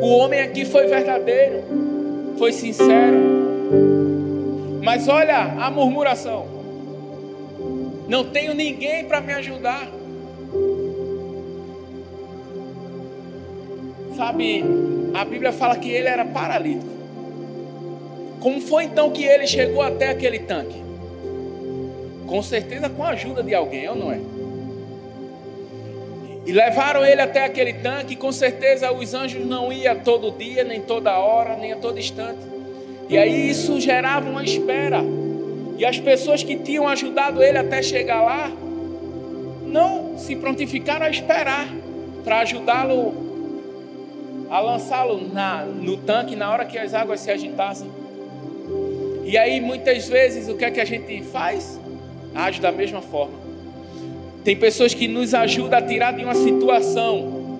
O 0.00 0.06
homem 0.06 0.40
aqui 0.40 0.64
foi 0.64 0.86
verdadeiro, 0.86 1.64
foi 2.38 2.52
sincero. 2.52 3.16
Mas 4.80 5.08
olha 5.08 5.56
a 5.58 5.68
murmuração: 5.72 6.46
Não 8.06 8.22
tenho 8.22 8.54
ninguém 8.54 9.06
para 9.06 9.20
me 9.20 9.32
ajudar. 9.32 9.90
Sabe, 14.16 14.64
a 15.12 15.24
Bíblia 15.26 15.52
fala 15.52 15.76
que 15.76 15.90
ele 15.90 16.08
era 16.08 16.24
paralítico. 16.24 16.90
Como 18.40 18.62
foi 18.62 18.84
então 18.84 19.10
que 19.10 19.22
ele 19.22 19.46
chegou 19.46 19.82
até 19.82 20.08
aquele 20.08 20.38
tanque? 20.38 20.82
Com 22.26 22.42
certeza 22.42 22.88
com 22.88 23.04
a 23.04 23.10
ajuda 23.10 23.42
de 23.42 23.54
alguém, 23.54 23.86
ou 23.90 23.94
não 23.94 24.10
é? 24.10 24.18
E 26.46 26.52
levaram 26.52 27.04
ele 27.04 27.20
até 27.20 27.44
aquele 27.44 27.74
tanque, 27.74 28.16
com 28.16 28.32
certeza 28.32 28.90
os 28.90 29.12
anjos 29.12 29.44
não 29.44 29.70
iam 29.70 29.98
todo 29.98 30.30
dia, 30.30 30.64
nem 30.64 30.80
toda 30.80 31.18
hora, 31.18 31.56
nem 31.56 31.72
a 31.72 31.76
todo 31.76 31.98
instante. 31.98 32.40
E 33.10 33.18
aí 33.18 33.50
isso 33.50 33.78
gerava 33.78 34.30
uma 34.30 34.42
espera. 34.42 35.02
E 35.76 35.84
as 35.84 35.98
pessoas 35.98 36.42
que 36.42 36.56
tinham 36.56 36.88
ajudado 36.88 37.42
ele 37.42 37.58
até 37.58 37.82
chegar 37.82 38.22
lá, 38.22 38.50
não 39.66 40.16
se 40.16 40.34
prontificaram 40.36 41.04
a 41.04 41.10
esperar 41.10 41.68
para 42.24 42.38
ajudá-lo 42.38 43.25
a 44.50 44.60
lançá-lo 44.60 45.20
no 45.80 45.96
tanque 45.98 46.36
na 46.36 46.50
hora 46.50 46.64
que 46.64 46.78
as 46.78 46.94
águas 46.94 47.20
se 47.20 47.30
agitassem. 47.30 47.88
E 49.24 49.36
aí 49.36 49.60
muitas 49.60 50.08
vezes 50.08 50.48
o 50.48 50.56
que 50.56 50.64
é 50.64 50.70
que 50.70 50.80
a 50.80 50.84
gente 50.84 51.22
faz? 51.22 51.80
Age 52.34 52.60
da 52.60 52.70
mesma 52.70 53.00
forma. 53.00 53.34
Tem 54.44 54.54
pessoas 54.54 54.94
que 54.94 55.08
nos 55.08 55.34
ajudam 55.34 55.78
a 55.78 55.82
tirar 55.82 56.12
de 56.12 56.22
uma 56.22 56.34
situação 56.34 57.58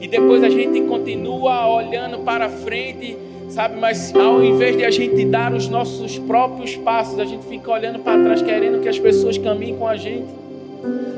e 0.00 0.08
depois 0.08 0.42
a 0.42 0.50
gente 0.50 0.80
continua 0.82 1.66
olhando 1.72 2.18
para 2.18 2.48
frente, 2.48 3.16
sabe? 3.48 3.78
Mas 3.78 4.14
ao 4.14 4.42
invés 4.42 4.76
de 4.76 4.84
a 4.84 4.90
gente 4.90 5.24
dar 5.24 5.54
os 5.54 5.68
nossos 5.68 6.18
próprios 6.18 6.76
passos, 6.76 7.18
a 7.20 7.24
gente 7.24 7.46
fica 7.46 7.70
olhando 7.70 8.00
para 8.00 8.22
trás 8.22 8.42
querendo 8.42 8.82
que 8.82 8.88
as 8.88 8.98
pessoas 8.98 9.38
caminhem 9.38 9.76
com 9.76 9.86
a 9.86 9.96
gente. 9.96 10.26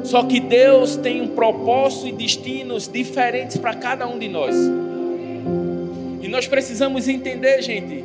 Só 0.04 0.22
que 0.22 0.38
Deus 0.38 0.94
tem 0.96 1.20
um 1.20 1.28
propósito 1.28 2.08
e 2.08 2.12
destinos 2.12 2.86
diferentes 2.86 3.56
para 3.56 3.74
cada 3.74 4.06
um 4.06 4.18
de 4.18 4.28
nós. 4.28 4.54
Nós 6.36 6.46
precisamos 6.46 7.08
entender, 7.08 7.62
gente, 7.62 8.04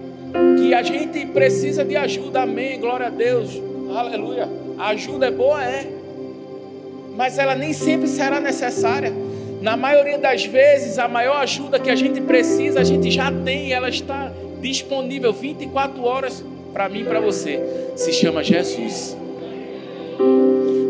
que 0.57 0.73
a 0.73 0.81
gente 0.81 1.25
precisa 1.25 1.83
de 1.83 1.97
ajuda. 1.97 2.43
Amém. 2.43 2.79
Glória 2.79 3.07
a 3.07 3.09
Deus. 3.09 3.61
Aleluia. 3.93 4.47
A 4.77 4.91
ajuda 4.91 5.25
é 5.25 5.31
boa, 5.31 5.61
é. 5.61 5.85
Mas 7.13 7.37
ela 7.37 7.55
nem 7.55 7.73
sempre 7.73 8.07
será 8.07 8.39
necessária. 8.39 9.11
Na 9.61 9.75
maioria 9.75 10.17
das 10.17 10.45
vezes, 10.45 10.97
a 10.97 11.09
maior 11.09 11.41
ajuda 11.41 11.77
que 11.77 11.89
a 11.89 11.95
gente 11.97 12.21
precisa, 12.21 12.79
a 12.79 12.83
gente 12.85 13.11
já 13.11 13.29
tem, 13.29 13.73
ela 13.73 13.89
está 13.89 14.31
disponível 14.61 15.33
24 15.33 16.01
horas 16.01 16.41
para 16.71 16.87
mim 16.87 17.01
e 17.01 17.03
para 17.03 17.19
você. 17.19 17.59
Se 17.97 18.13
chama 18.13 18.41
Jesus. 18.41 19.17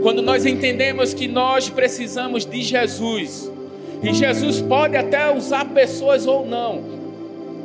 Quando 0.04 0.22
nós 0.22 0.46
entendemos 0.46 1.12
que 1.12 1.28
nós 1.28 1.72
precisamos 1.72 2.46
de 2.46 2.62
Jesus, 2.62 3.52
e 4.04 4.14
Jesus 4.14 4.62
pode 4.62 4.96
até 4.96 5.36
usar 5.36 5.66
pessoas 5.66 6.28
ou 6.28 6.46
não, 6.46 6.91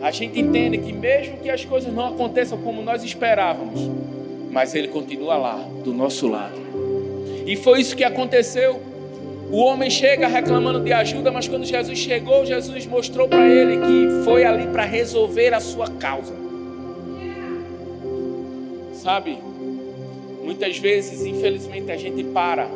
a 0.07 0.11
gente 0.13 0.39
entende 0.39 0.79
que 0.79 0.93
mesmo 0.93 1.39
que 1.39 1.51
as 1.51 1.65
coisas 1.65 1.93
não 1.93 2.07
aconteçam 2.07 2.57
como 2.59 2.81
nós 2.81 3.03
esperávamos, 3.03 3.91
mas 4.53 4.73
Ele 4.73 4.87
continua 4.87 5.37
lá, 5.37 5.69
do 5.83 5.93
nosso 5.93 6.29
lado. 6.29 6.55
E 7.45 7.57
foi 7.57 7.81
isso 7.81 7.97
que 7.97 8.05
aconteceu. 8.05 8.81
O 9.51 9.57
homem 9.57 9.91
chega 9.91 10.29
reclamando 10.29 10.79
de 10.79 10.93
ajuda, 10.93 11.33
mas 11.33 11.49
quando 11.49 11.65
Jesus 11.65 11.99
chegou, 11.99 12.47
Jesus 12.47 12.87
mostrou 12.87 13.27
para 13.27 13.49
ele 13.49 13.79
que 13.79 14.25
foi 14.25 14.45
ali 14.45 14.69
para 14.69 14.85
resolver 14.85 15.53
a 15.53 15.59
sua 15.59 15.89
causa. 15.89 16.35
Sabe, 18.93 19.39
muitas 20.45 20.79
vezes, 20.79 21.27
infelizmente, 21.27 21.91
a 21.91 21.97
gente 21.97 22.23
para 22.23 22.69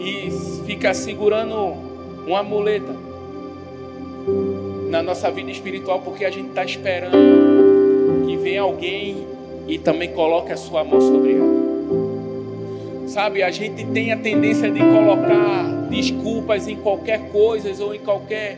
e 0.00 0.30
fica 0.64 0.94
segurando 0.94 1.74
uma 2.26 2.42
muleta 2.42 3.11
nossa 5.02 5.30
vida 5.30 5.50
espiritual 5.50 6.00
porque 6.00 6.24
a 6.24 6.30
gente 6.30 6.48
está 6.48 6.64
esperando 6.64 8.26
que 8.26 8.36
venha 8.36 8.62
alguém 8.62 9.26
e 9.66 9.78
também 9.78 10.12
coloque 10.12 10.52
a 10.52 10.56
sua 10.56 10.84
mão 10.84 11.00
sobre 11.00 11.34
ela. 11.34 11.62
Sabe, 13.06 13.42
a 13.42 13.50
gente 13.50 13.84
tem 13.86 14.12
a 14.12 14.16
tendência 14.16 14.70
de 14.70 14.80
colocar 14.80 15.64
desculpas 15.90 16.66
em 16.66 16.76
qualquer 16.76 17.30
coisa 17.30 17.84
ou 17.84 17.94
em 17.94 17.98
qualquer 17.98 18.56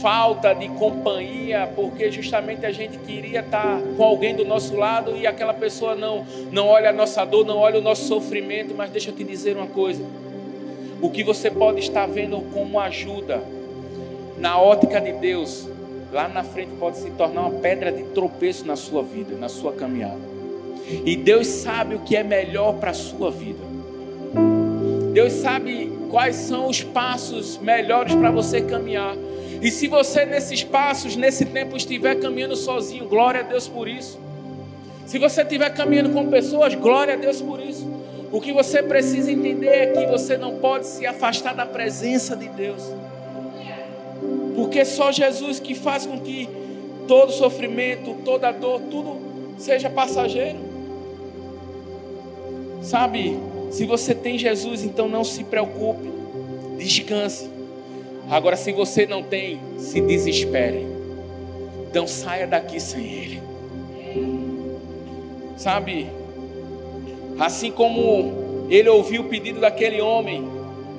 falta 0.00 0.52
de 0.52 0.68
companhia, 0.68 1.68
porque 1.74 2.10
justamente 2.10 2.66
a 2.66 2.72
gente 2.72 2.98
queria 2.98 3.40
estar 3.40 3.80
com 3.96 4.04
alguém 4.04 4.34
do 4.34 4.44
nosso 4.44 4.76
lado 4.76 5.16
e 5.16 5.26
aquela 5.26 5.54
pessoa 5.54 5.94
não 5.94 6.26
não 6.52 6.66
olha 6.68 6.90
a 6.90 6.92
nossa 6.92 7.24
dor, 7.24 7.46
não 7.46 7.56
olha 7.56 7.78
o 7.78 7.82
nosso 7.82 8.04
sofrimento, 8.06 8.74
mas 8.76 8.90
deixa 8.90 9.10
eu 9.10 9.14
te 9.14 9.24
dizer 9.24 9.56
uma 9.56 9.66
coisa. 9.66 10.04
O 11.00 11.10
que 11.10 11.22
você 11.22 11.50
pode 11.50 11.80
estar 11.80 12.06
vendo 12.06 12.40
como 12.52 12.78
ajuda 12.78 13.42
na 14.38 14.60
ótica 14.60 15.00
de 15.00 15.12
Deus, 15.12 15.68
lá 16.12 16.28
na 16.28 16.44
frente 16.44 16.70
pode 16.78 16.98
se 16.98 17.10
tornar 17.10 17.42
uma 17.42 17.60
pedra 17.60 17.90
de 17.92 18.02
tropeço 18.04 18.66
na 18.66 18.76
sua 18.76 19.02
vida, 19.02 19.36
na 19.36 19.48
sua 19.48 19.72
caminhada. 19.72 20.36
E 21.04 21.16
Deus 21.16 21.46
sabe 21.46 21.96
o 21.96 22.00
que 22.00 22.16
é 22.16 22.22
melhor 22.22 22.74
para 22.74 22.90
a 22.90 22.94
sua 22.94 23.30
vida. 23.30 23.58
Deus 25.12 25.32
sabe 25.32 25.90
quais 26.10 26.36
são 26.36 26.68
os 26.68 26.82
passos 26.82 27.58
melhores 27.58 28.14
para 28.14 28.30
você 28.30 28.60
caminhar. 28.60 29.16
E 29.60 29.70
se 29.70 29.88
você 29.88 30.24
nesses 30.24 30.62
passos, 30.62 31.16
nesse 31.16 31.44
tempo, 31.46 31.76
estiver 31.76 32.14
caminhando 32.16 32.54
sozinho, 32.54 33.06
glória 33.06 33.40
a 33.40 33.42
Deus 33.42 33.66
por 33.66 33.88
isso. 33.88 34.20
Se 35.06 35.18
você 35.18 35.42
estiver 35.42 35.70
caminhando 35.70 36.10
com 36.10 36.28
pessoas, 36.28 36.74
glória 36.74 37.14
a 37.14 37.16
Deus 37.16 37.40
por 37.40 37.60
isso. 37.60 37.86
O 38.30 38.40
que 38.40 38.52
você 38.52 38.82
precisa 38.82 39.30
entender 39.30 39.68
é 39.68 39.86
que 39.86 40.06
você 40.06 40.36
não 40.36 40.56
pode 40.56 40.86
se 40.86 41.06
afastar 41.06 41.54
da 41.54 41.64
presença 41.64 42.36
de 42.36 42.48
Deus. 42.48 42.82
Porque 44.56 44.84
só 44.84 45.12
Jesus 45.12 45.60
que 45.60 45.74
faz 45.74 46.06
com 46.06 46.18
que 46.18 46.48
todo 47.06 47.30
sofrimento, 47.30 48.16
toda 48.24 48.50
dor, 48.50 48.80
tudo 48.90 49.18
seja 49.58 49.88
passageiro. 49.88 50.58
Sabe, 52.82 53.38
se 53.70 53.84
você 53.84 54.14
tem 54.14 54.38
Jesus, 54.38 54.82
então 54.82 55.08
não 55.08 55.22
se 55.22 55.44
preocupe, 55.44 56.08
descanse. 56.78 57.50
Agora, 58.30 58.56
se 58.56 58.72
você 58.72 59.06
não 59.06 59.22
tem, 59.22 59.60
se 59.78 60.00
desespere. 60.00 60.86
Então 61.88 62.06
saia 62.06 62.46
daqui 62.46 62.80
sem 62.80 63.04
Ele. 63.04 63.42
Sabe, 65.56 66.08
assim 67.38 67.70
como 67.70 68.66
ele 68.68 68.88
ouviu 68.88 69.22
o 69.22 69.24
pedido 69.28 69.60
daquele 69.60 70.00
homem, 70.00 70.44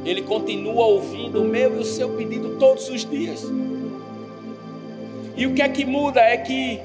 ele 0.06 0.22
continua 0.22 0.86
ouvindo 0.86 1.42
o 1.42 1.46
meu 1.46 1.78
e 1.78 1.80
o 1.80 1.86
seu 1.86 2.10
pedido 2.10 2.58
todos 2.58 2.90
os 2.90 3.06
dias. 3.06 3.46
E 5.36 5.46
o 5.46 5.54
que 5.54 5.62
é 5.62 5.70
que 5.70 5.86
muda 5.86 6.20
é 6.20 6.38
que 6.38 6.80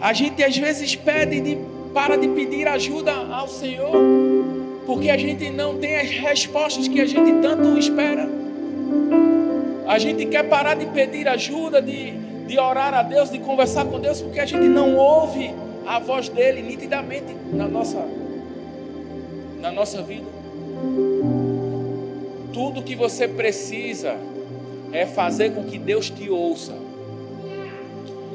a 0.00 0.12
gente 0.12 0.42
às 0.42 0.56
vezes 0.56 0.94
pede 0.94 1.40
de, 1.40 1.58
para 1.92 2.16
de 2.16 2.28
pedir 2.28 2.68
ajuda 2.68 3.12
ao 3.12 3.48
Senhor, 3.48 3.92
porque 4.86 5.10
a 5.10 5.16
gente 5.16 5.50
não 5.50 5.78
tem 5.78 5.96
as 5.96 6.10
respostas 6.10 6.88
que 6.88 7.00
a 7.00 7.06
gente 7.06 7.40
tanto 7.40 7.78
espera. 7.78 8.28
A 9.86 9.98
gente 9.98 10.26
quer 10.26 10.44
parar 10.44 10.74
de 10.74 10.86
pedir 10.86 11.28
ajuda, 11.28 11.82
de, 11.82 12.12
de 12.46 12.58
orar 12.58 12.94
a 12.94 13.02
Deus, 13.02 13.30
de 13.30 13.38
conversar 13.38 13.84
com 13.84 13.98
Deus, 13.98 14.22
porque 14.22 14.40
a 14.40 14.46
gente 14.46 14.66
não 14.66 14.96
ouve 14.96 15.52
a 15.86 15.98
voz 15.98 16.28
dele 16.28 16.62
nitidamente 16.62 17.34
na 17.52 17.66
nossa, 17.66 18.04
na 19.60 19.72
nossa 19.72 20.02
vida. 20.02 20.26
Tudo 22.52 22.82
que 22.82 22.94
você 22.94 23.26
precisa 23.26 24.16
é 24.92 25.06
fazer 25.06 25.54
com 25.54 25.64
que 25.64 25.78
Deus 25.78 26.10
te 26.10 26.28
ouça. 26.28 26.74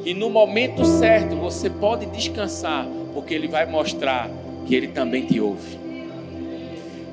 E 0.03 0.13
no 0.13 0.30
momento 0.30 0.86
certo 0.86 1.36
você 1.36 1.69
pode 1.69 2.06
descansar, 2.08 2.88
porque 3.13 3.34
Ele 3.34 3.47
vai 3.47 3.65
mostrar 3.65 4.30
que 4.65 4.73
Ele 4.73 4.88
também 4.88 5.25
te 5.25 5.39
ouve. 5.39 5.77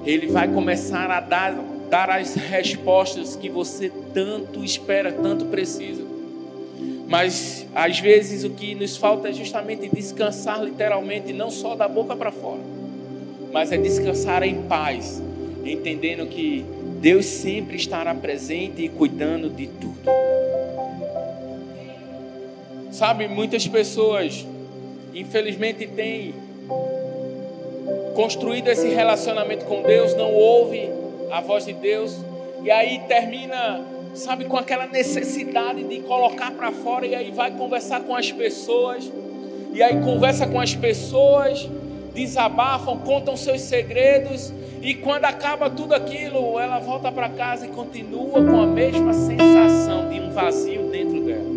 Ele 0.07 0.29
vai 0.29 0.49
começar 0.49 1.11
a 1.11 1.21
dar, 1.21 1.55
dar 1.91 2.11
as 2.11 2.35
respostas 2.35 3.37
que 3.37 3.49
você 3.49 3.91
tanto 4.13 4.65
espera, 4.65 5.13
tanto 5.13 5.47
precisa. 5.47 6.03
Mas 7.07 7.67
às 7.75 7.99
vezes 7.99 8.45
o 8.45 8.51
que 8.51 8.75
nos 8.75 8.97
falta 8.97 9.29
é 9.29 9.33
justamente 9.33 9.89
descansar 9.89 10.63
literalmente, 10.63 11.33
não 11.33 11.51
só 11.51 11.75
da 11.75 11.87
boca 11.87 12.17
para 12.17 12.31
fora, 12.31 12.61
mas 13.53 13.71
é 13.73 13.77
descansar 13.77 14.43
em 14.43 14.63
paz, 14.63 15.23
entendendo 15.65 16.27
que 16.27 16.65
Deus 17.05 17.27
sempre 17.27 17.77
estará 17.77 18.15
presente 18.15 18.83
e 18.83 18.89
cuidando 18.89 19.51
de 19.51 19.67
tudo. 19.67 19.99
Sabe, 22.91 23.29
muitas 23.29 23.69
pessoas, 23.69 24.47
infelizmente, 25.13 25.87
têm 25.87 26.35
construído 28.15 28.69
esse 28.69 28.89
relacionamento 28.89 29.67
com 29.67 29.83
Deus, 29.83 30.15
não 30.15 30.33
ouve 30.33 30.89
a 31.31 31.43
voz 31.43 31.67
de 31.67 31.75
Deus, 31.75 32.17
e 32.63 32.71
aí 32.71 33.03
termina, 33.07 33.85
sabe, 34.15 34.47
com 34.47 34.57
aquela 34.57 34.87
necessidade 34.87 35.85
de 35.85 36.01
colocar 36.01 36.53
para 36.53 36.73
fora, 36.73 37.05
e 37.05 37.15
aí 37.15 37.31
vai 37.33 37.51
conversar 37.51 38.01
com 38.01 38.17
as 38.17 38.33
pessoas, 38.33 39.13
e 39.75 39.83
aí 39.83 40.01
conversa 40.01 40.47
com 40.47 40.59
as 40.59 40.75
pessoas, 40.75 41.69
desabafam, 42.15 42.97
contam 43.01 43.37
seus 43.37 43.61
segredos, 43.61 44.55
e 44.85 44.95
quando 44.95 45.25
acaba 45.25 45.69
tudo 45.69 45.95
aquilo, 45.95 46.61
ela 46.61 46.79
volta 46.79 47.11
para 47.11 47.29
casa 47.29 47.67
e 47.67 47.71
continua 47.71 48.45
com 48.45 48.63
a 48.63 48.67
mesma 48.67 49.13
sensação 49.13 50.09
de 50.09 50.21
um 50.21 50.31
vazio 50.31 50.85
dentro 50.91 51.21
dela 51.25 51.55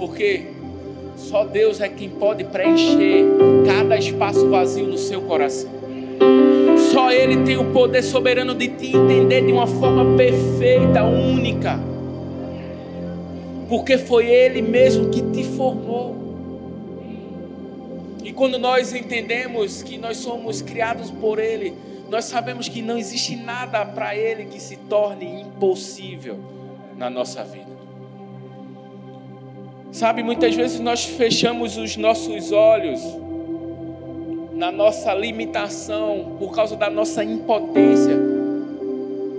porque 0.00 0.46
só 1.14 1.44
Deus 1.44 1.78
é 1.80 1.88
quem 1.88 2.08
pode 2.08 2.42
preencher 2.44 3.22
cada 3.66 3.98
espaço 3.98 4.48
vazio 4.48 4.86
no 4.86 4.96
seu 4.96 5.20
coração. 5.20 5.70
Só 6.90 7.12
Ele 7.12 7.44
tem 7.44 7.58
o 7.58 7.66
poder 7.66 8.02
soberano 8.02 8.54
de 8.54 8.68
te 8.68 8.96
entender 8.96 9.44
de 9.44 9.52
uma 9.52 9.66
forma 9.66 10.16
perfeita, 10.16 11.04
única. 11.04 11.78
Porque 13.68 13.98
foi 13.98 14.26
Ele 14.26 14.62
mesmo 14.62 15.10
que 15.10 15.20
te 15.20 15.44
formou. 15.44 16.29
Quando 18.40 18.58
nós 18.58 18.94
entendemos 18.94 19.82
que 19.82 19.98
nós 19.98 20.16
somos 20.16 20.62
criados 20.62 21.10
por 21.10 21.38
Ele, 21.38 21.74
nós 22.08 22.24
sabemos 22.24 22.70
que 22.70 22.80
não 22.80 22.96
existe 22.96 23.36
nada 23.36 23.84
para 23.84 24.16
Ele 24.16 24.46
que 24.46 24.58
se 24.58 24.78
torne 24.78 25.42
impossível 25.42 26.38
na 26.96 27.10
nossa 27.10 27.44
vida. 27.44 27.68
Sabe, 29.92 30.22
muitas 30.22 30.54
vezes 30.54 30.80
nós 30.80 31.04
fechamos 31.04 31.76
os 31.76 31.98
nossos 31.98 32.50
olhos 32.50 33.02
na 34.54 34.72
nossa 34.72 35.12
limitação 35.12 36.36
por 36.38 36.54
causa 36.54 36.76
da 36.76 36.88
nossa 36.88 37.22
impotência, 37.22 38.16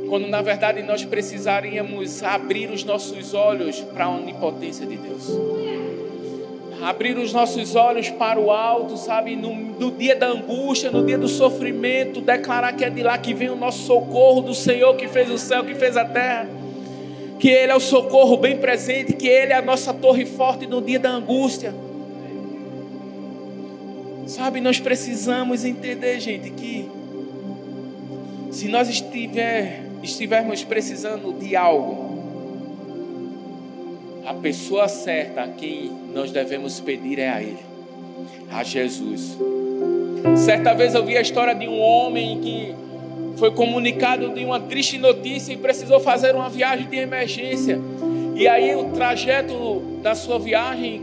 quando 0.09 0.27
na 0.27 0.43
verdade 0.43 0.83
nós 0.83 1.03
precisaríamos 1.03 2.21
abrir 2.21 2.69
os 2.69 2.83
nossos 2.83 3.33
olhos 3.33 3.81
para 3.81 4.05
a 4.05 4.09
onipotência 4.11 4.85
de 4.85 4.97
Deus. 4.97 5.27
Abrir 6.81 7.17
os 7.17 7.31
nossos 7.31 7.75
olhos 7.75 8.09
para 8.09 8.39
o 8.39 8.49
alto, 8.51 8.97
sabe, 8.97 9.35
no, 9.35 9.55
no 9.55 9.91
dia 9.91 10.15
da 10.15 10.27
angústia, 10.27 10.89
no 10.89 11.05
dia 11.05 11.17
do 11.17 11.27
sofrimento, 11.27 12.21
declarar 12.21 12.73
que 12.73 12.83
é 12.83 12.89
de 12.89 13.03
lá 13.03 13.17
que 13.17 13.33
vem 13.33 13.49
o 13.49 13.55
nosso 13.55 13.85
socorro 13.85 14.41
do 14.41 14.53
Senhor 14.53 14.95
que 14.95 15.07
fez 15.07 15.29
o 15.29 15.37
céu, 15.37 15.63
que 15.63 15.75
fez 15.75 15.95
a 15.95 16.05
terra 16.05 16.61
que 17.41 17.49
Ele 17.49 17.71
é 17.71 17.75
o 17.75 17.79
socorro 17.79 18.37
bem 18.37 18.57
presente, 18.57 19.13
que 19.13 19.27
Ele 19.27 19.51
é 19.51 19.55
a 19.55 19.63
nossa 19.63 19.91
torre 19.91 20.27
forte 20.27 20.67
no 20.67 20.79
dia 20.79 20.99
da 20.99 21.09
angústia. 21.09 21.73
Sabe, 24.27 24.61
nós 24.61 24.79
precisamos 24.79 25.65
entender, 25.65 26.19
gente, 26.19 26.51
que 26.51 26.87
se 28.51 28.67
nós 28.67 28.87
estiver, 28.87 29.83
estivermos 30.03 30.63
precisando 30.63 31.33
de 31.33 31.55
algo, 31.55 32.10
a 34.31 34.33
pessoa 34.33 34.87
certa 34.87 35.41
a 35.41 35.47
quem 35.49 35.91
nós 36.13 36.31
devemos 36.31 36.79
pedir 36.79 37.19
é 37.19 37.27
a 37.27 37.41
Ele, 37.41 37.59
a 38.49 38.63
Jesus. 38.63 39.37
Certa 40.37 40.73
vez 40.73 40.95
eu 40.95 41.03
vi 41.03 41.17
a 41.17 41.21
história 41.21 41.53
de 41.53 41.67
um 41.67 41.77
homem 41.77 42.39
que 42.39 42.73
foi 43.35 43.51
comunicado 43.51 44.33
de 44.33 44.45
uma 44.45 44.57
triste 44.57 44.97
notícia 44.97 45.51
e 45.51 45.57
precisou 45.57 45.99
fazer 45.99 46.33
uma 46.33 46.47
viagem 46.49 46.87
de 46.87 46.95
emergência. 46.95 47.77
E 48.33 48.47
aí 48.47 48.73
o 48.73 48.93
trajeto 48.93 49.81
da 50.01 50.15
sua 50.15 50.39
viagem 50.39 51.01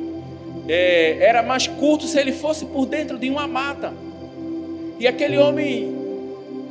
é, 0.67 1.19
era 1.21 1.43
mais 1.43 1.67
curto 1.67 2.07
se 2.07 2.19
ele 2.19 2.33
fosse 2.33 2.65
por 2.65 2.87
dentro 2.87 3.19
de 3.19 3.29
uma 3.29 3.47
mata. 3.47 3.93
E 4.99 5.07
aquele 5.07 5.37
homem, 5.37 5.95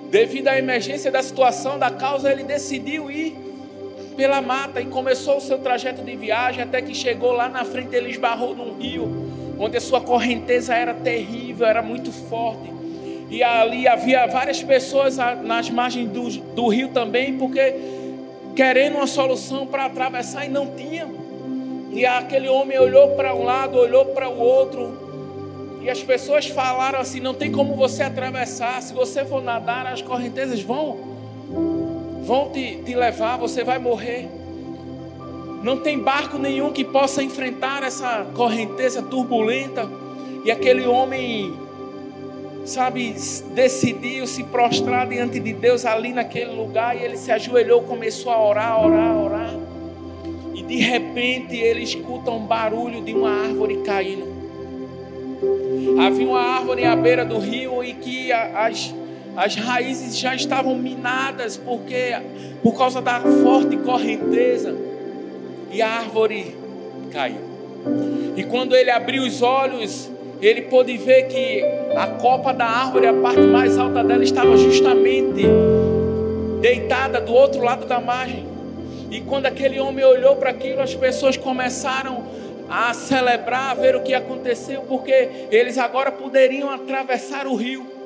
devido 0.09 0.47
à 0.47 0.57
emergência 0.57 1.11
da 1.11 1.21
situação, 1.21 1.77
da 1.77 1.91
causa, 1.91 2.31
ele 2.31 2.43
decidiu 2.43 3.11
ir 3.11 3.46
pela 4.17 4.41
mata 4.41 4.81
e 4.81 4.85
começou 4.87 5.37
o 5.37 5.41
seu 5.41 5.59
trajeto 5.59 6.01
de 6.01 6.15
viagem 6.17 6.63
até 6.63 6.81
que 6.81 6.93
chegou 6.93 7.31
lá 7.31 7.47
na 7.47 7.63
frente, 7.63 7.95
ele 7.95 8.09
esbarrou 8.09 8.53
num 8.53 8.77
rio, 8.77 9.55
onde 9.57 9.77
a 9.77 9.81
sua 9.81 10.01
correnteza 10.01 10.75
era 10.75 10.93
terrível, 10.93 11.65
era 11.65 11.81
muito 11.81 12.11
forte 12.11 12.75
e 13.29 13.43
ali 13.43 13.87
havia 13.87 14.25
várias 14.25 14.63
pessoas 14.63 15.17
nas 15.17 15.69
margens 15.69 16.09
do, 16.09 16.29
do 16.55 16.67
rio 16.69 16.89
também, 16.89 17.37
porque 17.37 17.75
querendo 18.55 18.95
uma 18.95 19.07
solução 19.07 19.67
para 19.67 19.85
atravessar 19.85 20.45
e 20.45 20.49
não 20.49 20.67
tinha. 20.67 21.07
E 21.91 22.05
aquele 22.05 22.47
homem 22.47 22.79
olhou 22.79 23.15
para 23.15 23.35
um 23.35 23.43
lado, 23.43 23.77
olhou 23.77 24.05
para 24.05 24.29
o 24.29 24.39
outro, 24.39 25.77
e 25.81 25.89
as 25.89 26.01
pessoas 26.01 26.47
falaram 26.47 26.99
assim: 26.99 27.19
não 27.19 27.33
tem 27.33 27.51
como 27.51 27.75
você 27.75 28.03
atravessar, 28.03 28.81
se 28.81 28.93
você 28.93 29.25
for 29.25 29.41
nadar, 29.41 29.85
as 29.87 30.01
correntezas 30.01 30.61
vão, 30.61 31.16
vão 32.27 32.49
te, 32.49 32.75
te 32.83 32.93
levar, 32.93 33.37
você 33.37 33.63
vai 33.63 33.79
morrer. 33.79 34.27
Não 35.63 35.77
tem 35.77 35.97
barco 35.97 36.37
nenhum 36.37 36.73
que 36.73 36.83
possa 36.83 37.23
enfrentar 37.23 37.83
essa 37.83 38.27
correnteza 38.35 39.01
turbulenta. 39.01 39.89
E 40.43 40.51
aquele 40.51 40.85
homem 40.85 41.53
sabe, 42.65 43.15
decidiu 43.55 44.27
se 44.27 44.43
prostrar 44.43 45.07
diante 45.07 45.39
de 45.39 45.53
Deus 45.53 45.85
ali 45.85 46.11
naquele 46.11 46.51
lugar 46.51 46.97
e 46.97 47.03
ele 47.03 47.15
se 47.15 47.31
ajoelhou, 47.31 47.81
começou 47.83 48.31
a 48.31 48.45
orar, 48.45 48.85
orar, 48.85 49.17
orar. 49.17 49.55
E 50.53 50.61
de 50.61 50.75
repente 50.75 51.55
ele 51.55 51.81
escuta 51.81 52.29
um 52.29 52.45
barulho 52.45 53.01
de 53.01 53.13
uma 53.13 53.29
árvore 53.29 53.77
caindo. 53.85 54.27
Havia 56.05 56.27
uma 56.27 56.41
árvore 56.41 56.83
à 56.83 56.95
beira 56.95 57.23
do 57.23 57.39
rio 57.39 57.83
e 57.83 57.93
que 57.93 58.31
as, 58.31 58.93
as 59.37 59.53
raízes 59.53 60.17
já 60.17 60.33
estavam 60.33 60.75
minadas 60.75 61.57
porque 61.57 62.17
por 62.63 62.75
causa 62.75 62.99
da 62.99 63.21
forte 63.21 63.77
correnteza. 63.77 64.75
E 65.71 65.79
a 65.79 65.89
árvore 65.89 66.55
caiu. 67.11 67.41
E 68.35 68.43
quando 68.43 68.75
ele 68.75 68.89
abriu 68.89 69.21
os 69.21 69.43
olhos, 69.43 70.09
ele 70.41 70.63
pôde 70.63 70.97
ver 70.97 71.27
que 71.27 71.63
a 71.95 72.07
copa 72.19 72.51
da 72.51 72.65
árvore, 72.65 73.05
a 73.05 73.13
parte 73.13 73.41
mais 73.41 73.77
alta 73.77 74.03
dela, 74.03 74.23
estava 74.23 74.57
justamente 74.57 75.45
deitada 76.59 77.21
do 77.21 77.31
outro 77.31 77.61
lado 77.63 77.85
da 77.85 77.99
margem. 77.99 78.43
E 79.11 79.21
quando 79.21 79.45
aquele 79.45 79.79
homem 79.79 80.03
olhou 80.03 80.35
para 80.37 80.49
aquilo, 80.49 80.81
as 80.81 80.95
pessoas 80.95 81.37
começaram 81.37 82.23
a 82.67 82.91
celebrar, 82.95 83.69
a 83.69 83.73
ver 83.75 83.95
o 83.95 84.01
que 84.01 84.15
aconteceu, 84.15 84.81
porque 84.81 85.29
eles 85.51 85.77
agora 85.77 86.11
poderiam 86.11 86.71
atravessar 86.71 87.45
o 87.45 87.53
rio. 87.53 87.96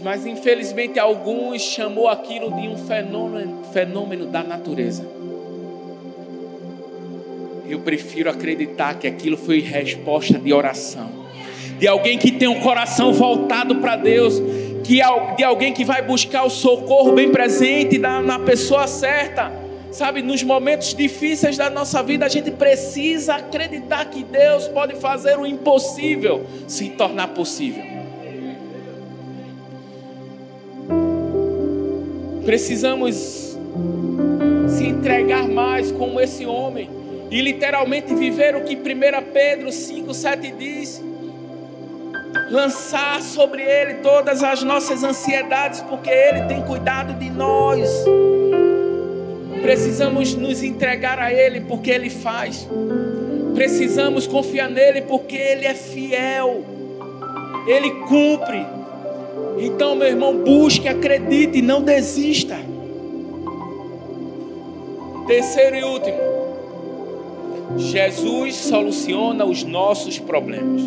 Mas 0.00 0.24
infelizmente 0.24 0.98
alguns 0.98 1.60
chamou 1.60 2.08
aquilo 2.08 2.52
de 2.52 2.68
um 2.68 2.76
fenômeno, 2.76 3.64
fenômeno 3.72 4.26
da 4.26 4.42
natureza. 4.42 5.04
Eu 7.68 7.80
prefiro 7.80 8.30
acreditar 8.30 8.94
que 8.94 9.06
aquilo 9.06 9.36
foi 9.36 9.60
resposta 9.60 10.38
de 10.38 10.52
oração, 10.52 11.10
de 11.78 11.86
alguém 11.86 12.16
que 12.16 12.30
tem 12.32 12.48
um 12.48 12.60
coração 12.60 13.12
voltado 13.12 13.76
para 13.76 13.96
Deus, 13.96 14.40
que 14.84 15.00
de 15.36 15.44
alguém 15.44 15.74
que 15.74 15.84
vai 15.84 16.00
buscar 16.00 16.44
o 16.44 16.50
socorro 16.50 17.12
bem 17.12 17.30
presente 17.30 17.98
na 17.98 18.38
pessoa 18.38 18.86
certa. 18.86 19.52
Sabe, 19.90 20.22
nos 20.22 20.42
momentos 20.42 20.94
difíceis 20.94 21.56
da 21.56 21.70
nossa 21.70 22.02
vida, 22.02 22.26
a 22.26 22.28
gente 22.28 22.50
precisa 22.50 23.36
acreditar 23.36 24.04
que 24.04 24.22
Deus 24.22 24.68
pode 24.68 24.96
fazer 24.96 25.38
o 25.38 25.46
impossível 25.46 26.46
se 26.66 26.90
tornar 26.90 27.28
possível. 27.28 27.97
Precisamos 32.48 33.58
se 34.70 34.86
entregar 34.86 35.46
mais 35.46 35.92
como 35.92 36.18
esse 36.18 36.46
homem 36.46 36.88
e 37.30 37.42
literalmente 37.42 38.14
viver 38.14 38.56
o 38.56 38.64
que 38.64 38.74
1 38.74 38.80
Pedro 39.34 39.68
5,7 39.68 40.56
diz: 40.56 41.04
lançar 42.50 43.20
sobre 43.20 43.60
Ele 43.60 43.96
todas 43.96 44.42
as 44.42 44.62
nossas 44.62 45.04
ansiedades, 45.04 45.82
porque 45.82 46.08
Ele 46.08 46.46
tem 46.46 46.62
cuidado 46.62 47.12
de 47.18 47.28
nós. 47.28 47.86
Precisamos 49.60 50.34
nos 50.34 50.62
entregar 50.62 51.18
a 51.18 51.30
Ele 51.30 51.60
porque 51.60 51.90
Ele 51.90 52.08
faz. 52.08 52.66
Precisamos 53.54 54.26
confiar 54.26 54.70
nele 54.70 55.02
porque 55.02 55.36
Ele 55.36 55.66
é 55.66 55.74
fiel. 55.74 56.64
Ele 57.66 57.90
cumpre. 58.06 58.77
Então, 59.60 59.94
meu 59.94 60.08
irmão, 60.08 60.36
busque, 60.36 60.88
acredite, 60.88 61.60
não 61.60 61.82
desista. 61.82 62.56
Terceiro 65.26 65.76
e 65.76 65.84
último. 65.84 66.18
Jesus 67.76 68.56
soluciona 68.56 69.44
os 69.44 69.62
nossos 69.62 70.18
problemas. 70.18 70.82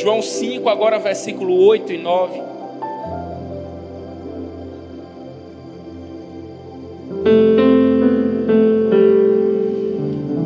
João 0.00 0.22
5, 0.22 0.68
agora 0.68 0.98
versículo 0.98 1.54
8 1.54 1.92
e 1.92 1.98
9. 1.98 2.40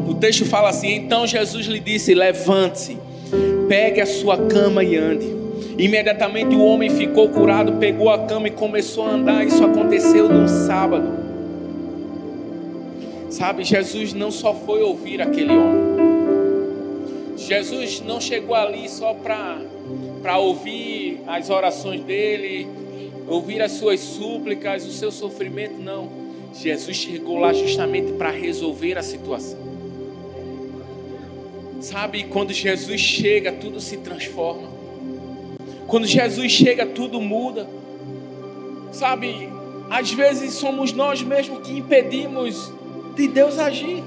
O 0.08 0.14
texto 0.14 0.44
fala 0.46 0.70
assim: 0.70 0.94
Então 0.94 1.26
Jesus 1.26 1.66
lhe 1.66 1.78
disse: 1.78 2.14
Levante-se, 2.14 2.98
pegue 3.68 4.00
a 4.00 4.06
sua 4.06 4.36
cama 4.36 4.82
e 4.82 4.96
ande. 4.96 5.39
Imediatamente 5.80 6.54
o 6.54 6.62
homem 6.62 6.90
ficou 6.90 7.30
curado, 7.30 7.78
pegou 7.78 8.10
a 8.10 8.26
cama 8.26 8.48
e 8.48 8.50
começou 8.50 9.06
a 9.06 9.12
andar. 9.12 9.46
Isso 9.46 9.64
aconteceu 9.64 10.28
no 10.28 10.46
sábado. 10.46 11.10
Sabe, 13.30 13.64
Jesus 13.64 14.12
não 14.12 14.30
só 14.30 14.52
foi 14.54 14.82
ouvir 14.82 15.22
aquele 15.22 15.56
homem. 15.56 15.80
Jesus 17.34 18.02
não 18.02 18.20
chegou 18.20 18.54
ali 18.54 18.90
só 18.90 19.14
para 19.14 20.36
ouvir 20.36 21.22
as 21.26 21.48
orações 21.48 22.02
dele, 22.02 22.68
ouvir 23.26 23.62
as 23.62 23.72
suas 23.72 24.00
súplicas, 24.00 24.84
o 24.84 24.92
seu 24.92 25.10
sofrimento, 25.10 25.80
não. 25.80 26.10
Jesus 26.52 26.94
chegou 26.94 27.38
lá 27.38 27.54
justamente 27.54 28.12
para 28.12 28.28
resolver 28.28 28.98
a 28.98 29.02
situação. 29.02 29.58
Sabe, 31.80 32.24
quando 32.24 32.52
Jesus 32.52 33.00
chega, 33.00 33.50
tudo 33.50 33.80
se 33.80 33.96
transforma. 33.96 34.79
Quando 35.90 36.06
Jesus 36.06 36.52
chega, 36.52 36.86
tudo 36.86 37.20
muda. 37.20 37.66
Sabe, 38.92 39.48
às 39.90 40.12
vezes 40.12 40.54
somos 40.54 40.92
nós 40.92 41.20
mesmos 41.22 41.66
que 41.66 41.76
impedimos 41.76 42.72
de 43.16 43.28
Deus 43.28 43.58
agir. 43.58 44.02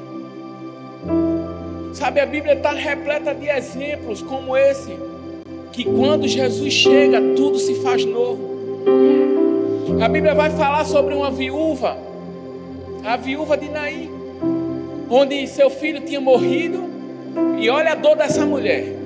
Sabe, 1.93 2.22
a 2.22 2.26
Bíblia 2.26 2.54
está 2.54 2.72
repleta 2.72 3.36
de 3.36 3.50
exemplos 3.50 4.22
como 4.22 4.58
esse, 4.58 4.98
que 5.72 5.84
quando 5.84 6.28
Jesus 6.28 6.74
chega, 6.74 7.22
tudo 7.36 7.60
se 7.60 7.76
faz 7.82 8.06
novo. 8.06 8.50
A 10.02 10.08
Bíblia 10.08 10.34
vai 10.34 10.50
falar 10.52 10.86
sobre 10.86 11.13
uma 11.13 11.30
viúva 11.30 11.98
a 13.04 13.17
viúva 13.17 13.58
de 13.58 13.67
Naim, 13.67 14.10
onde 15.10 15.46
seu 15.48 15.69
filho 15.69 16.00
tinha 16.02 16.22
morrido, 16.22 16.89
e 17.60 17.69
olha 17.69 17.91
a 17.91 17.96
dor 17.96 18.15
dessa 18.15 18.46
mulher, 18.46 19.03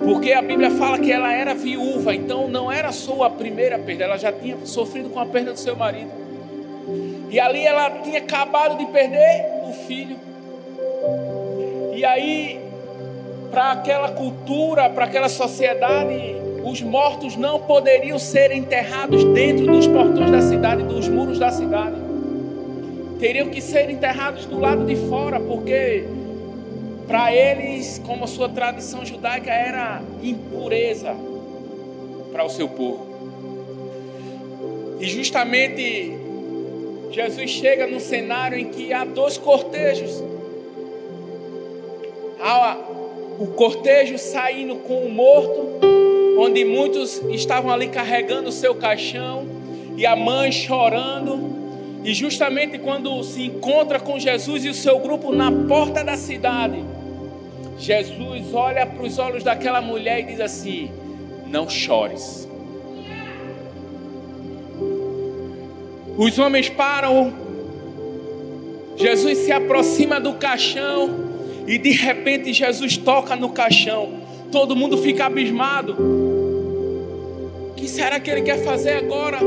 porque 0.00 0.32
a 0.32 0.42
Bíblia 0.42 0.70
fala 0.72 0.98
que 0.98 1.12
ela 1.12 1.32
era 1.32 1.54
viúva, 1.54 2.14
então 2.14 2.48
não 2.48 2.72
era 2.72 2.90
só 2.90 3.22
a 3.22 3.30
primeira 3.30 3.78
perda, 3.78 4.04
ela 4.04 4.16
já 4.16 4.32
tinha 4.32 4.56
sofrido 4.64 5.10
com 5.10 5.20
a 5.20 5.26
perda 5.26 5.52
do 5.52 5.58
seu 5.58 5.76
marido, 5.76 6.10
e 7.30 7.38
ali 7.38 7.64
ela 7.64 7.90
tinha 8.02 8.18
acabado 8.18 8.78
de 8.78 8.86
perder 8.86 9.46
o 9.68 9.72
filho, 9.72 10.16
e 11.94 12.04
aí, 12.04 12.58
para 13.50 13.72
aquela 13.72 14.10
cultura, 14.12 14.88
para 14.88 15.04
aquela 15.04 15.28
sociedade, 15.28 16.36
os 16.64 16.80
mortos 16.80 17.36
não 17.36 17.60
poderiam 17.60 18.18
ser 18.18 18.52
enterrados 18.52 19.22
dentro 19.24 19.66
dos 19.66 19.86
portões 19.86 20.30
da 20.30 20.40
cidade, 20.40 20.82
dos 20.82 21.08
muros 21.08 21.38
da 21.38 21.50
cidade. 21.50 21.96
Teriam 23.18 23.48
que 23.48 23.60
ser 23.60 23.90
enterrados 23.90 24.46
do 24.46 24.58
lado 24.58 24.86
de 24.86 24.96
fora, 25.08 25.38
porque 25.38 26.06
para 27.10 27.34
eles, 27.34 28.00
como 28.06 28.22
a 28.22 28.28
sua 28.28 28.48
tradição 28.48 29.04
judaica, 29.04 29.50
era 29.50 30.00
impureza 30.22 31.12
para 32.30 32.44
o 32.44 32.48
seu 32.48 32.68
povo. 32.68 33.04
E 35.00 35.06
justamente 35.06 36.16
Jesus 37.10 37.50
chega 37.50 37.88
num 37.88 37.98
cenário 37.98 38.56
em 38.56 38.66
que 38.66 38.92
há 38.92 39.04
dois 39.04 39.36
cortejos. 39.36 40.22
Há 42.40 42.78
o 43.40 43.46
cortejo 43.48 44.16
saindo 44.16 44.76
com 44.76 45.04
o 45.04 45.10
morto, 45.10 45.80
onde 46.38 46.64
muitos 46.64 47.20
estavam 47.30 47.72
ali 47.72 47.88
carregando 47.88 48.50
o 48.50 48.52
seu 48.52 48.76
caixão, 48.76 49.48
e 49.96 50.06
a 50.06 50.14
mãe 50.14 50.52
chorando, 50.52 51.40
e 52.04 52.14
justamente 52.14 52.78
quando 52.78 53.20
se 53.24 53.42
encontra 53.42 53.98
com 53.98 54.16
Jesus 54.16 54.64
e 54.64 54.68
o 54.68 54.74
seu 54.74 55.00
grupo 55.00 55.34
na 55.34 55.50
porta 55.66 56.04
da 56.04 56.16
cidade, 56.16 56.99
Jesus 57.80 58.52
olha 58.52 58.84
para 58.84 59.02
os 59.02 59.18
olhos 59.18 59.42
daquela 59.42 59.80
mulher 59.80 60.20
e 60.20 60.24
diz 60.24 60.40
assim: 60.40 60.90
Não 61.46 61.66
chores. 61.68 62.46
Os 66.18 66.38
homens 66.38 66.68
param, 66.68 67.32
Jesus 68.96 69.38
se 69.38 69.50
aproxima 69.50 70.20
do 70.20 70.34
caixão 70.34 71.30
e 71.66 71.78
de 71.78 71.92
repente 71.92 72.52
Jesus 72.52 72.98
toca 72.98 73.34
no 73.34 73.48
caixão. 73.48 74.20
Todo 74.52 74.76
mundo 74.76 74.98
fica 74.98 75.24
abismado. 75.24 75.94
O 77.70 77.72
que 77.74 77.88
será 77.88 78.20
que 78.20 78.30
ele 78.30 78.42
quer 78.42 78.62
fazer 78.62 78.92
agora? 78.92 79.38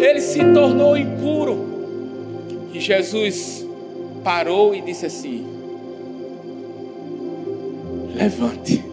Ele 0.00 0.22
se 0.22 0.38
tornou 0.54 0.96
impuro. 0.96 1.74
E 2.72 2.80
Jesus 2.80 3.66
parou 4.22 4.74
e 4.74 4.80
disse 4.80 5.04
assim: 5.04 5.53
Levante. 8.14 8.84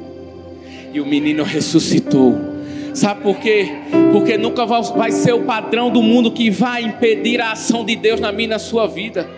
E 0.94 1.00
o 1.00 1.06
menino 1.06 1.44
ressuscitou. 1.44 2.52
Sabe 2.94 3.22
por 3.22 3.38
quê? 3.38 3.70
Porque 4.12 4.38
nunca 4.38 4.66
vai 4.66 5.12
ser 5.12 5.34
o 5.34 5.44
padrão 5.44 5.90
do 5.90 6.02
mundo 6.02 6.32
que 6.32 6.50
vai 6.50 6.84
impedir 6.84 7.40
a 7.40 7.54
ação 7.54 7.86
de 7.86 7.96
Deus 7.96 8.20
na 8.20 8.32
minha 8.32 8.48
e 8.48 8.50
na 8.50 8.60
sua 8.60 8.88
vida. 8.88 9.30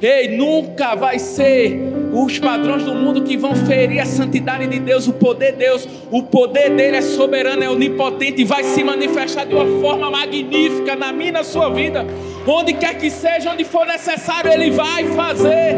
Ei, 0.00 0.36
nunca 0.36 0.94
vai 0.94 1.18
ser 1.18 1.80
os 2.12 2.38
padrões 2.38 2.84
do 2.84 2.94
mundo 2.94 3.22
que 3.22 3.36
vão 3.36 3.54
ferir 3.54 4.00
a 4.00 4.04
santidade 4.04 4.66
de 4.66 4.78
Deus, 4.80 5.06
o 5.08 5.12
poder 5.12 5.52
de 5.52 5.58
Deus. 5.58 5.88
O 6.10 6.24
poder 6.24 6.70
dele 6.70 6.96
é 6.96 7.02
soberano, 7.02 7.62
é 7.62 7.70
onipotente 7.70 8.42
e 8.42 8.44
vai 8.44 8.64
se 8.64 8.84
manifestar 8.84 9.46
de 9.46 9.54
uma 9.54 9.80
forma 9.80 10.10
magnífica 10.10 10.94
na 10.96 11.12
minha 11.12 11.28
e 11.30 11.32
na 11.32 11.44
sua 11.44 11.70
vida. 11.70 12.04
Onde 12.46 12.72
quer 12.72 12.98
que 12.98 13.10
seja, 13.10 13.52
onde 13.52 13.64
for 13.64 13.86
necessário, 13.86 14.52
ele 14.52 14.70
vai 14.70 15.04
fazer. 15.12 15.76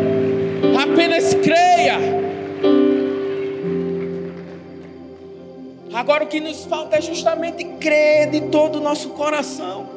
Apenas 0.82 1.34
creia. 1.34 2.23
Agora 5.94 6.24
o 6.24 6.26
que 6.26 6.40
nos 6.40 6.64
falta 6.64 6.96
é 6.96 7.00
justamente 7.00 7.64
crer 7.64 8.28
de 8.28 8.42
todo 8.42 8.76
o 8.76 8.80
nosso 8.80 9.10
coração 9.10 9.94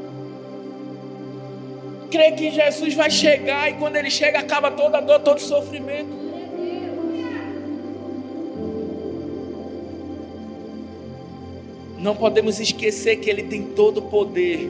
crê 2.10 2.32
que 2.32 2.52
Jesus 2.52 2.94
vai 2.94 3.10
chegar 3.10 3.70
e 3.70 3.74
quando 3.74 3.96
ele 3.96 4.10
chega 4.10 4.40
acaba 4.40 4.72
toda 4.72 4.98
a 4.98 5.02
dor, 5.02 5.20
todo 5.20 5.38
o 5.38 5.42
sofrimento. 5.42 6.28
Não 12.00 12.16
podemos 12.16 12.60
esquecer 12.60 13.18
que 13.18 13.30
ele 13.30 13.44
tem 13.44 13.64
todo 13.64 13.98
o 13.98 14.02
poder 14.04 14.70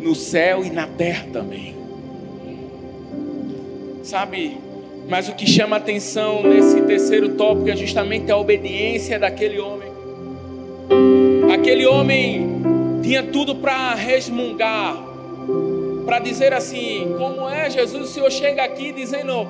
no 0.00 0.14
céu 0.14 0.64
e 0.64 0.70
na 0.70 0.86
terra 0.86 1.26
também. 1.32 1.74
Sabe, 4.02 4.58
mas 5.08 5.28
o 5.28 5.34
que 5.34 5.46
chama 5.46 5.76
atenção 5.76 6.42
nesse 6.42 6.80
terceiro 6.82 7.30
tópico 7.30 7.70
é 7.70 7.76
justamente 7.76 8.30
a 8.30 8.36
obediência 8.36 9.18
daquele 9.18 9.58
homem. 9.58 9.85
Aquele 11.56 11.86
homem 11.86 12.60
tinha 13.02 13.22
tudo 13.22 13.54
para 13.56 13.94
resmungar, 13.94 14.94
para 16.04 16.18
dizer 16.18 16.52
assim: 16.52 17.14
como 17.16 17.48
é 17.48 17.70
Jesus? 17.70 18.10
O 18.10 18.12
Senhor 18.12 18.30
chega 18.30 18.62
aqui 18.62 18.92
dizendo: 18.92 19.48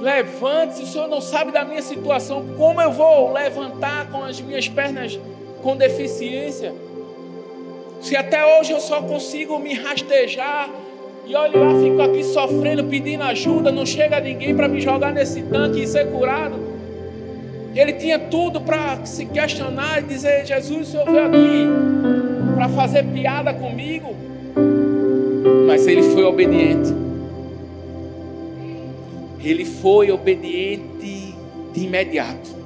levante-se, 0.00 0.84
o 0.84 0.86
Senhor 0.86 1.08
não 1.08 1.20
sabe 1.20 1.50
da 1.50 1.64
minha 1.64 1.82
situação, 1.82 2.46
como 2.56 2.80
eu 2.80 2.92
vou 2.92 3.32
levantar 3.32 4.08
com 4.08 4.22
as 4.22 4.40
minhas 4.40 4.68
pernas 4.68 5.18
com 5.62 5.76
deficiência? 5.76 6.72
Se 8.00 8.16
até 8.16 8.60
hoje 8.60 8.70
eu 8.70 8.80
só 8.80 9.02
consigo 9.02 9.58
me 9.58 9.74
rastejar 9.74 10.70
e 11.26 11.34
olha 11.34 11.58
lá, 11.58 11.80
fico 11.80 12.00
aqui 12.02 12.22
sofrendo, 12.22 12.84
pedindo 12.84 13.24
ajuda, 13.24 13.72
não 13.72 13.84
chega 13.84 14.20
ninguém 14.20 14.54
para 14.54 14.68
me 14.68 14.80
jogar 14.80 15.12
nesse 15.12 15.42
tanque 15.42 15.82
e 15.82 15.86
ser 15.88 16.08
curado. 16.12 16.65
Ele 17.76 17.92
tinha 17.92 18.18
tudo 18.18 18.58
para 18.58 19.04
se 19.04 19.26
questionar 19.26 19.98
e 19.98 20.06
dizer: 20.06 20.46
Jesus, 20.46 20.88
o 20.88 20.90
Senhor 20.92 21.04
veio 21.04 21.26
aqui 21.26 21.66
para 22.54 22.68
fazer 22.70 23.04
piada 23.04 23.52
comigo. 23.52 24.16
Mas 25.66 25.86
ele 25.86 26.02
foi 26.02 26.24
obediente. 26.24 26.94
Ele 29.44 29.66
foi 29.66 30.10
obediente 30.10 31.34
de 31.74 31.84
imediato. 31.84 32.56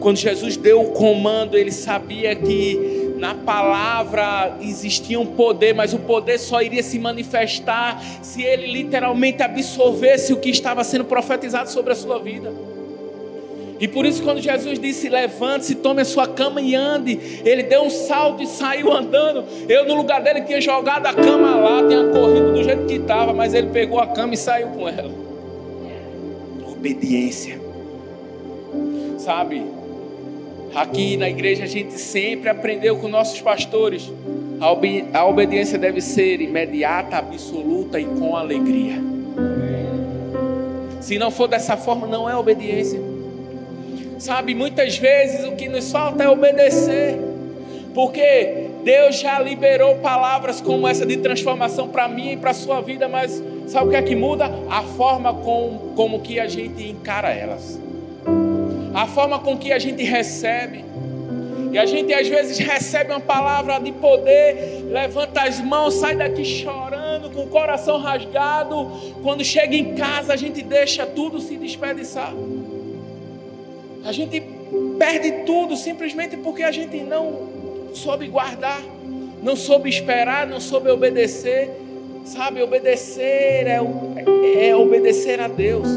Quando 0.00 0.16
Jesus 0.16 0.56
deu 0.56 0.80
o 0.80 0.90
comando, 0.92 1.56
ele 1.56 1.70
sabia 1.70 2.34
que 2.34 3.12
na 3.18 3.34
palavra 3.34 4.56
existia 4.62 5.20
um 5.20 5.26
poder, 5.26 5.74
mas 5.74 5.92
o 5.92 5.98
poder 5.98 6.38
só 6.38 6.62
iria 6.62 6.82
se 6.82 6.98
manifestar 6.98 8.02
se 8.22 8.42
ele 8.42 8.66
literalmente 8.66 9.42
absorvesse 9.42 10.32
o 10.32 10.38
que 10.38 10.48
estava 10.48 10.82
sendo 10.82 11.04
profetizado 11.04 11.70
sobre 11.70 11.92
a 11.92 11.94
sua 11.94 12.18
vida. 12.18 12.71
E 13.82 13.88
por 13.88 14.06
isso, 14.06 14.22
quando 14.22 14.40
Jesus 14.40 14.78
disse: 14.78 15.08
Levante-se, 15.08 15.74
tome 15.74 16.02
a 16.02 16.04
sua 16.04 16.28
cama 16.28 16.60
e 16.60 16.72
ande, 16.72 17.18
ele 17.44 17.64
deu 17.64 17.82
um 17.82 17.90
salto 17.90 18.40
e 18.40 18.46
saiu 18.46 18.92
andando. 18.92 19.44
Eu, 19.68 19.84
no 19.88 19.96
lugar 19.96 20.22
dele, 20.22 20.42
tinha 20.42 20.60
jogado 20.60 21.04
a 21.04 21.12
cama 21.12 21.56
lá, 21.56 21.88
tinha 21.88 22.04
corrido 22.04 22.52
do 22.52 22.62
jeito 22.62 22.86
que 22.86 22.94
estava, 22.94 23.32
mas 23.32 23.54
ele 23.54 23.70
pegou 23.70 23.98
a 23.98 24.06
cama 24.06 24.34
e 24.34 24.36
saiu 24.36 24.68
com 24.68 24.88
ela. 24.88 25.10
Obediência, 26.64 27.60
sabe? 29.18 29.64
Aqui 30.72 31.16
na 31.16 31.28
igreja 31.28 31.64
a 31.64 31.66
gente 31.66 31.94
sempre 31.94 32.48
aprendeu 32.48 32.98
com 32.98 33.08
nossos 33.08 33.40
pastores. 33.40 34.08
A, 34.60 34.70
obedi 34.70 35.06
a 35.12 35.26
obediência 35.26 35.76
deve 35.76 36.00
ser 36.00 36.40
imediata, 36.40 37.16
absoluta 37.16 37.98
e 37.98 38.04
com 38.04 38.36
alegria. 38.36 39.02
Se 41.00 41.18
não 41.18 41.32
for 41.32 41.48
dessa 41.48 41.76
forma, 41.76 42.06
não 42.06 42.30
é 42.30 42.36
obediência. 42.36 43.11
Sabe, 44.22 44.54
muitas 44.54 44.96
vezes 44.96 45.44
o 45.44 45.52
que 45.52 45.68
nos 45.68 45.90
falta 45.90 46.22
é 46.22 46.28
obedecer. 46.28 47.18
Porque 47.92 48.68
Deus 48.84 49.18
já 49.18 49.38
liberou 49.40 49.96
palavras 49.96 50.60
como 50.60 50.86
essa 50.86 51.04
de 51.04 51.16
transformação 51.16 51.88
para 51.88 52.08
mim 52.08 52.32
e 52.32 52.36
para 52.36 52.52
a 52.52 52.54
sua 52.54 52.80
vida, 52.80 53.08
mas 53.08 53.42
sabe 53.66 53.88
o 53.88 53.90
que 53.90 53.96
é 53.96 54.02
que 54.02 54.14
muda? 54.14 54.50
A 54.70 54.82
forma 54.82 55.34
com, 55.34 55.92
como 55.96 56.20
que 56.20 56.38
a 56.38 56.46
gente 56.46 56.88
encara 56.88 57.30
elas 57.30 57.78
a 58.94 59.06
forma 59.06 59.38
com 59.38 59.56
que 59.56 59.72
a 59.72 59.78
gente 59.78 60.02
recebe. 60.02 60.84
E 61.72 61.78
a 61.78 61.86
gente 61.86 62.12
às 62.12 62.28
vezes 62.28 62.58
recebe 62.58 63.10
uma 63.12 63.20
palavra 63.20 63.78
de 63.78 63.92
poder, 63.92 64.84
levanta 64.90 65.42
as 65.42 65.58
mãos, 65.60 65.94
sai 65.94 66.14
daqui 66.14 66.44
chorando, 66.44 67.30
com 67.30 67.44
o 67.44 67.48
coração 67.48 67.98
rasgado. 67.98 68.90
Quando 69.22 69.42
chega 69.42 69.74
em 69.74 69.94
casa, 69.94 70.34
a 70.34 70.36
gente 70.36 70.62
deixa 70.62 71.06
tudo 71.06 71.40
se 71.40 71.56
desperdiçar. 71.56 72.34
A 74.04 74.12
gente 74.12 74.42
perde 74.98 75.44
tudo 75.44 75.76
simplesmente 75.76 76.36
porque 76.36 76.62
a 76.62 76.72
gente 76.72 76.98
não 76.98 77.48
soube 77.94 78.26
guardar, 78.28 78.82
não 79.42 79.54
soube 79.56 79.88
esperar, 79.88 80.46
não 80.46 80.60
soube 80.60 80.90
obedecer. 80.90 81.70
Sabe, 82.24 82.62
obedecer 82.62 83.66
é, 83.66 84.68
é 84.68 84.76
obedecer 84.76 85.40
a 85.40 85.48
Deus. 85.48 85.88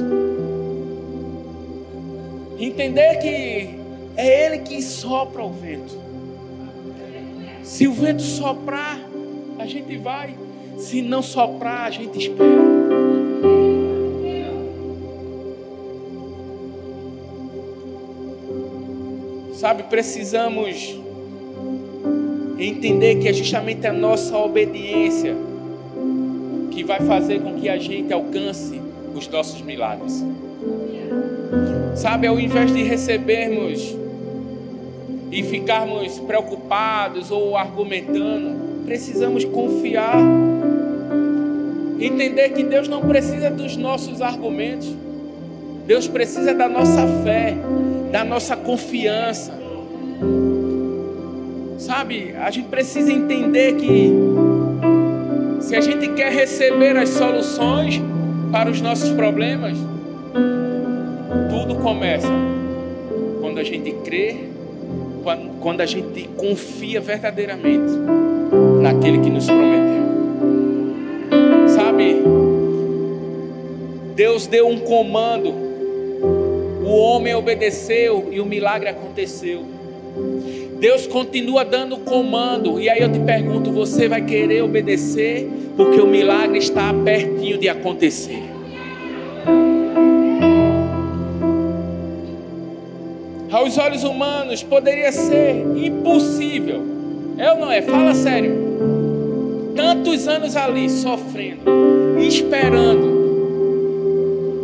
Entender 2.57 3.17
que 3.17 3.75
é 4.17 4.45
Ele 4.45 4.59
que 4.59 4.81
sopra 4.81 5.43
o 5.43 5.51
vento. 5.51 5.95
Se 7.63 7.87
o 7.87 7.93
vento 7.93 8.21
soprar, 8.21 8.99
a 9.59 9.65
gente 9.65 9.97
vai. 9.97 10.35
Se 10.77 11.01
não 11.01 11.21
soprar, 11.21 11.85
a 11.85 11.91
gente 11.91 12.17
espera. 12.17 13.24
Sabe, 19.65 19.81
precisamos 19.81 20.95
entender 22.59 23.15
que 23.15 23.27
é 23.27 23.33
justamente 23.33 23.87
a 23.87 23.91
nossa 23.91 24.37
obediência 24.37 25.35
que 26.69 26.83
vai 26.83 26.99
fazer 26.99 27.41
com 27.41 27.55
que 27.55 27.67
a 27.67 27.75
gente 27.79 28.13
alcance 28.13 28.79
os 29.15 29.27
nossos 29.27 29.63
milagres. 29.63 30.23
Sabe, 31.95 32.27
ao 32.27 32.39
invés 32.39 32.71
de 32.71 32.83
recebermos 32.83 33.97
e 35.31 35.41
ficarmos 35.41 36.19
preocupados 36.19 37.31
ou 37.31 37.57
argumentando, 37.57 38.85
precisamos 38.85 39.45
confiar. 39.45 40.19
Entender 41.99 42.49
que 42.49 42.61
Deus 42.61 42.87
não 42.87 43.01
precisa 43.01 43.49
dos 43.49 43.75
nossos 43.75 44.21
argumentos, 44.21 44.95
Deus 45.87 46.07
precisa 46.07 46.53
da 46.53 46.69
nossa 46.69 47.01
fé, 47.23 47.57
da 48.15 48.23
nossa 48.23 48.55
confiança. 48.55 49.51
Sabe, 51.77 52.33
a 52.39 52.49
gente 52.49 52.69
precisa 52.69 53.11
entender 53.11 53.75
que 53.75 54.09
se 55.59 55.75
a 55.75 55.81
gente 55.81 56.07
quer 56.13 56.31
receber 56.31 56.95
as 56.95 57.09
soluções 57.09 58.01
para 58.53 58.71
os 58.71 58.79
nossos 58.79 59.09
problemas, 59.09 59.77
tudo 61.49 61.75
começa 61.75 62.29
quando 63.41 63.59
a 63.59 63.65
gente 63.65 63.91
crê, 64.05 64.45
quando, 65.59 65.81
a 65.81 65.85
gente 65.85 66.29
confia 66.37 67.01
verdadeiramente 67.01 67.91
naquele 68.81 69.17
que 69.17 69.29
nos 69.29 69.45
prometeu. 69.45 70.05
Sabe, 71.67 72.23
Deus 74.15 74.47
deu 74.47 74.69
um 74.69 74.79
comando, 74.79 75.64
o 76.85 76.95
homem 76.97 77.33
obedeceu 77.35 78.29
e 78.31 78.39
o 78.39 78.45
milagre 78.45 78.87
aconteceu. 78.87 79.65
Deus 80.79 81.07
continua 81.07 81.65
dando 81.65 81.97
comando, 81.97 82.79
e 82.79 82.89
aí 82.89 83.01
eu 83.01 83.11
te 83.11 83.19
pergunto: 83.19 83.71
você 83.71 84.07
vai 84.07 84.21
querer 84.21 84.61
obedecer? 84.61 85.49
Porque 85.75 85.99
o 85.99 86.07
milagre 86.07 86.59
está 86.59 86.93
pertinho 86.93 87.57
de 87.57 87.67
acontecer. 87.67 88.55
aos 93.55 93.77
olhos 93.77 94.03
humanos 94.03 94.61
poderia 94.61 95.11
ser 95.11 95.65
impossível. 95.75 96.83
É 97.37 97.51
ou 97.51 97.57
não 97.57 97.71
é? 97.71 97.81
Fala 97.81 98.13
sério. 98.13 98.53
Tantos 99.75 100.27
anos 100.27 100.55
ali 100.55 100.89
sofrendo, 100.89 101.63
esperando. 102.19 103.24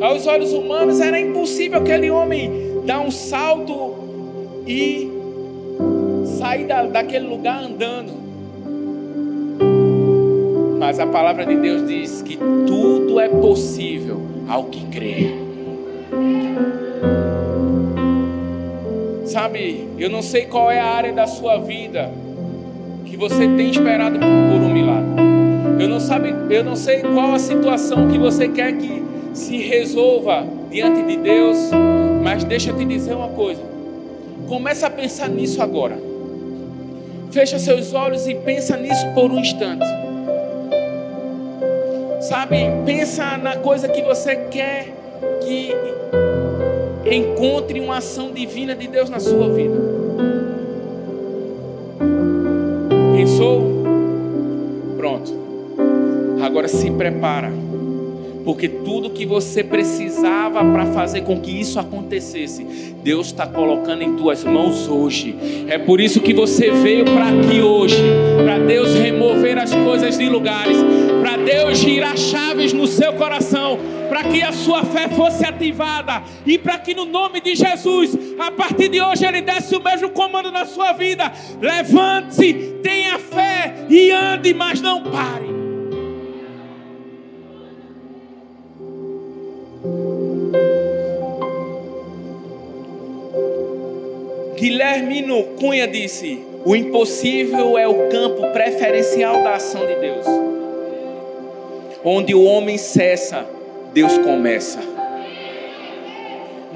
Aos 0.01 0.25
olhos 0.25 0.51
humanos 0.51 0.99
era 0.99 1.19
impossível 1.19 1.77
aquele 1.77 2.09
homem 2.09 2.81
dar 2.85 3.01
um 3.01 3.11
salto 3.11 3.93
e 4.65 5.07
sair 6.39 6.65
da, 6.65 6.83
daquele 6.83 7.27
lugar 7.27 7.63
andando. 7.63 8.11
Mas 10.79 10.99
a 10.99 11.05
palavra 11.05 11.45
de 11.45 11.55
Deus 11.55 11.87
diz 11.87 12.23
que 12.23 12.35
tudo 12.65 13.19
é 13.19 13.29
possível 13.29 14.19
ao 14.49 14.63
que 14.65 14.83
crê. 14.87 15.35
Sabe, 19.25 19.87
eu 19.99 20.09
não 20.09 20.23
sei 20.23 20.47
qual 20.47 20.71
é 20.71 20.79
a 20.79 20.85
área 20.85 21.13
da 21.13 21.27
sua 21.27 21.57
vida 21.59 22.11
que 23.05 23.15
você 23.15 23.47
tem 23.47 23.69
esperado 23.69 24.17
por 24.17 24.61
um 24.61 24.73
milagre. 24.73 25.21
Eu 25.79 25.87
não, 25.87 25.99
sabe, 25.99 26.33
eu 26.49 26.63
não 26.63 26.75
sei 26.75 27.01
qual 27.01 27.35
a 27.35 27.39
situação 27.39 28.07
que 28.07 28.17
você 28.17 28.47
quer 28.47 28.75
que 28.77 29.10
se 29.33 29.57
resolva 29.57 30.45
diante 30.69 31.01
de 31.03 31.17
Deus, 31.17 31.57
mas 32.23 32.43
deixa 32.43 32.71
eu 32.71 32.77
te 32.77 32.85
dizer 32.85 33.13
uma 33.13 33.29
coisa. 33.29 33.61
Começa 34.47 34.87
a 34.87 34.89
pensar 34.89 35.29
nisso 35.29 35.61
agora. 35.61 35.97
Fecha 37.31 37.57
seus 37.57 37.93
olhos 37.93 38.27
e 38.27 38.35
pensa 38.35 38.75
nisso 38.75 39.07
por 39.13 39.31
um 39.31 39.39
instante. 39.39 39.85
Sabe, 42.21 42.57
pensa 42.85 43.37
na 43.37 43.55
coisa 43.55 43.87
que 43.87 44.01
você 44.01 44.35
quer 44.35 44.87
que 45.41 45.73
encontre 47.09 47.79
uma 47.79 47.97
ação 47.97 48.31
divina 48.31 48.75
de 48.75 48.87
Deus 48.87 49.09
na 49.09 49.19
sua 49.19 49.49
vida. 49.49 49.75
Pensou? 53.15 53.61
Pronto. 54.97 55.33
Agora 56.43 56.67
se 56.67 56.91
prepara 56.91 57.51
porque 58.43 58.67
tudo 58.67 59.09
que 59.09 59.25
você 59.25 59.63
precisava 59.63 60.63
para 60.63 60.85
fazer 60.87 61.21
com 61.21 61.39
que 61.39 61.51
isso 61.51 61.79
acontecesse, 61.79 62.63
Deus 63.03 63.27
está 63.27 63.47
colocando 63.47 64.03
em 64.03 64.15
tuas 64.15 64.43
mãos 64.43 64.87
hoje. 64.87 65.35
É 65.67 65.77
por 65.77 65.99
isso 65.99 66.19
que 66.19 66.33
você 66.33 66.71
veio 66.71 67.05
para 67.05 67.29
aqui 67.29 67.61
hoje, 67.61 68.01
para 68.43 68.59
Deus 68.59 68.93
remover 68.93 69.57
as 69.57 69.73
coisas 69.73 70.17
de 70.17 70.29
lugares, 70.29 70.77
para 71.21 71.37
Deus 71.37 71.79
girar 71.79 72.17
chaves 72.17 72.73
no 72.73 72.87
seu 72.87 73.13
coração, 73.13 73.79
para 74.09 74.23
que 74.23 74.41
a 74.41 74.51
sua 74.51 74.83
fé 74.83 75.07
fosse 75.09 75.45
ativada 75.45 76.23
e 76.45 76.57
para 76.57 76.77
que 76.77 76.93
no 76.93 77.05
nome 77.05 77.41
de 77.41 77.55
Jesus, 77.55 78.17
a 78.39 78.51
partir 78.51 78.89
de 78.89 79.01
hoje, 79.01 79.25
Ele 79.25 79.41
desse 79.41 79.75
o 79.75 79.83
mesmo 79.83 80.09
comando 80.09 80.51
na 80.51 80.65
sua 80.65 80.93
vida. 80.93 81.31
Levante-se, 81.61 82.53
tenha 82.83 83.17
fé 83.19 83.85
e 83.89 84.11
ande, 84.11 84.53
mas 84.53 84.81
não 84.81 85.03
pare. 85.03 85.60
Guilhermino 94.61 95.43
Cunha 95.59 95.87
disse: 95.87 96.45
o 96.63 96.75
impossível 96.75 97.79
é 97.79 97.87
o 97.87 98.09
campo 98.09 98.47
preferencial 98.53 99.41
da 99.41 99.55
ação 99.55 99.87
de 99.87 99.95
Deus. 99.95 100.25
Onde 102.05 102.35
o 102.35 102.43
homem 102.43 102.77
cessa, 102.77 103.43
Deus 103.91 104.19
começa. 104.19 104.79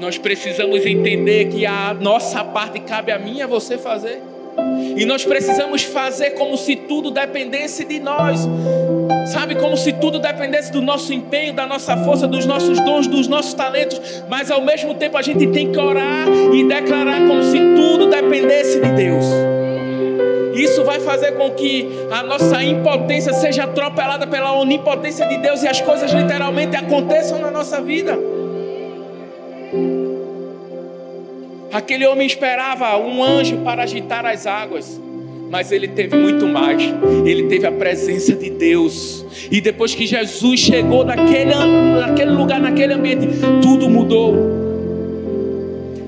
Nós 0.00 0.18
precisamos 0.18 0.84
entender 0.84 1.46
que 1.46 1.64
a 1.64 1.94
nossa 1.94 2.42
parte 2.42 2.80
cabe 2.80 3.12
a 3.12 3.20
mim 3.20 3.36
e 3.36 3.42
a 3.42 3.46
você 3.46 3.78
fazer. 3.78 4.20
E 4.96 5.04
nós 5.06 5.24
precisamos 5.24 5.84
fazer 5.84 6.30
como 6.30 6.56
se 6.56 6.74
tudo 6.74 7.12
dependesse 7.12 7.84
de 7.84 8.00
nós. 8.00 8.40
Sabe, 9.26 9.56
como 9.56 9.76
se 9.76 9.92
tudo 9.92 10.18
dependesse 10.18 10.70
do 10.70 10.80
nosso 10.80 11.12
empenho, 11.12 11.52
da 11.52 11.66
nossa 11.66 11.96
força, 11.96 12.28
dos 12.28 12.46
nossos 12.46 12.78
dons, 12.80 13.06
dos 13.06 13.26
nossos 13.26 13.54
talentos. 13.54 14.00
Mas 14.28 14.50
ao 14.50 14.60
mesmo 14.62 14.94
tempo 14.94 15.16
a 15.16 15.22
gente 15.22 15.46
tem 15.48 15.72
que 15.72 15.78
orar 15.78 16.28
e 16.54 16.64
declarar 16.64 17.26
como 17.26 17.42
se 17.42 17.58
tudo 17.58 18.06
dependesse 18.06 18.80
de 18.80 18.88
Deus. 18.92 19.24
Isso 20.54 20.84
vai 20.84 21.00
fazer 21.00 21.32
com 21.32 21.50
que 21.50 21.88
a 22.10 22.22
nossa 22.22 22.62
impotência 22.62 23.32
seja 23.32 23.64
atropelada 23.64 24.26
pela 24.26 24.52
onipotência 24.58 25.26
de 25.26 25.38
Deus 25.38 25.62
e 25.62 25.68
as 25.68 25.80
coisas 25.80 26.10
literalmente 26.12 26.76
aconteçam 26.76 27.38
na 27.40 27.50
nossa 27.50 27.80
vida. 27.82 28.18
Aquele 31.72 32.06
homem 32.06 32.26
esperava 32.26 32.96
um 32.96 33.22
anjo 33.22 33.58
para 33.58 33.82
agitar 33.82 34.24
as 34.24 34.46
águas. 34.46 34.98
Mas 35.50 35.70
ele 35.70 35.88
teve 35.88 36.16
muito 36.16 36.46
mais. 36.46 36.82
Ele 37.24 37.44
teve 37.44 37.66
a 37.66 37.72
presença 37.72 38.34
de 38.34 38.50
Deus. 38.50 39.24
E 39.50 39.60
depois 39.60 39.94
que 39.94 40.06
Jesus 40.06 40.60
chegou 40.60 41.04
naquele, 41.04 41.54
naquele 42.00 42.30
lugar, 42.32 42.60
naquele 42.60 42.94
ambiente, 42.94 43.28
tudo 43.62 43.88
mudou. 43.88 44.56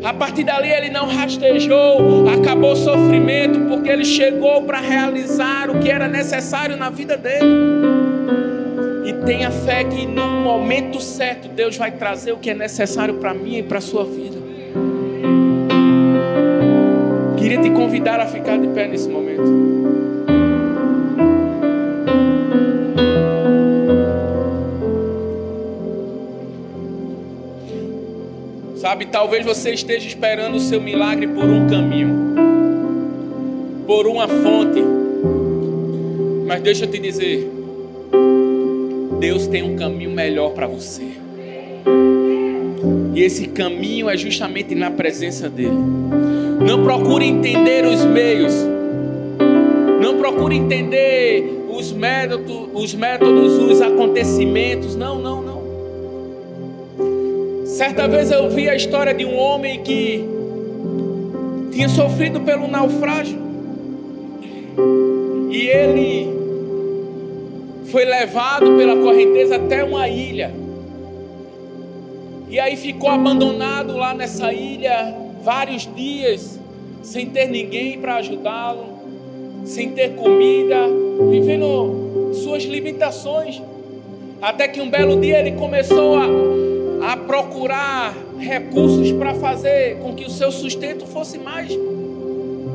A 0.03 0.14
partir 0.14 0.45
dali 0.45 0.70
ele 0.70 0.91
não 0.91 1.07
rastejou, 1.07 2.28
acabou 2.28 2.72
o 2.72 2.76
sofrimento, 2.76 3.61
porque 3.68 3.91
ele 3.91 4.05
chegou 4.05 4.62
para 4.62 4.80
realizar 4.80 5.70
o 5.70 5.80
que 5.80 5.91
era 5.91 6.09
necessário 6.09 6.76
na 6.76 6.89
vida 6.89 7.16
dele. 7.16 7.45
E 9.05 9.12
tenha 9.24 9.51
fé 9.51 9.84
que 9.84 10.07
no 10.07 10.26
momento 10.41 11.01
certo 11.01 11.49
Deus 11.49 11.76
vai 11.76 11.91
trazer 11.91 12.32
o 12.32 12.39
que 12.39 12.51
é 12.51 12.55
necessário 12.55 13.14
para 13.14 13.34
mim 13.34 13.59
e 13.59 13.62
para 13.62 13.78
a 13.78 13.80
sua 13.80 14.05
vida. 14.05 14.38
Queria 17.49 17.62
te 17.62 17.70
convidar 17.70 18.20
a 18.20 18.26
ficar 18.26 18.59
de 18.59 18.68
pé 18.68 18.86
nesse 18.86 19.09
momento. 19.09 19.42
Sabe, 28.76 29.07
talvez 29.07 29.46
você 29.46 29.70
esteja 29.72 30.07
esperando 30.07 30.57
o 30.57 30.61
seu 30.61 30.78
milagre 30.78 31.26
por 31.26 31.44
um 31.44 31.66
caminho, 31.66 32.34
por 33.86 34.07
uma 34.07 34.28
fonte. 34.28 34.84
Mas 36.46 36.61
deixa 36.61 36.84
eu 36.84 36.90
te 36.90 36.99
dizer, 36.99 37.51
Deus 39.18 39.46
tem 39.46 39.62
um 39.62 39.74
caminho 39.74 40.11
melhor 40.11 40.51
para 40.51 40.66
você. 40.66 41.27
E 43.18 43.24
esse 43.24 43.48
caminho 43.48 44.08
é 44.08 44.16
justamente 44.16 44.76
na 44.76 44.92
presença 44.92 45.50
dEle. 45.50 45.74
Não 46.64 46.84
procure 46.84 47.26
entender 47.26 47.84
os 47.84 48.04
meios. 48.04 48.54
Não 50.00 50.18
procure 50.18 50.54
entender 50.54 51.64
os 51.68 51.90
métodos, 51.90 52.68
os 52.72 52.94
métodos, 52.94 53.58
os 53.58 53.80
acontecimentos. 53.80 54.94
Não, 54.94 55.18
não, 55.18 55.42
não. 55.42 55.62
Certa 57.66 58.06
vez 58.06 58.30
eu 58.30 58.48
vi 58.50 58.68
a 58.68 58.76
história 58.76 59.12
de 59.12 59.24
um 59.24 59.36
homem 59.36 59.82
que 59.82 60.24
tinha 61.72 61.88
sofrido 61.88 62.42
pelo 62.42 62.68
naufrágio. 62.68 63.40
E 65.50 65.66
ele 65.66 66.28
foi 67.86 68.04
levado 68.04 68.76
pela 68.76 68.94
correnteza 68.94 69.56
até 69.56 69.82
uma 69.82 70.08
ilha. 70.08 70.67
E 72.51 72.59
aí 72.59 72.76
ficou 72.76 73.11
abandonado 73.11 73.96
lá 73.96 74.14
nessa 74.14 74.53
ilha 74.53 75.14
vários 75.42 75.88
dias 75.94 76.59
sem 77.03 77.26
ter 77.26 77.46
ninguém 77.49 77.99
para 77.99 78.16
ajudá-lo, 78.16 78.86
sem 79.64 79.90
ter 79.90 80.14
comida, 80.14 80.76
vivendo 81.30 82.32
suas 82.34 82.64
limitações. 82.64 83.62
Até 84.40 84.68
que 84.68 84.80
um 84.80 84.88
belo 84.88 85.20
dia 85.20 85.40
ele 85.40 85.53
começou 85.53 86.16
a, 86.16 87.12
a 87.12 87.16
procurar 87.16 88.16
recursos 88.38 89.12
para 89.12 89.34
fazer 89.34 89.99
com 89.99 90.14
que 90.14 90.24
o 90.24 90.30
seu 90.30 90.51
sustento 90.51 91.07
fosse 91.07 91.38
mais 91.38 91.76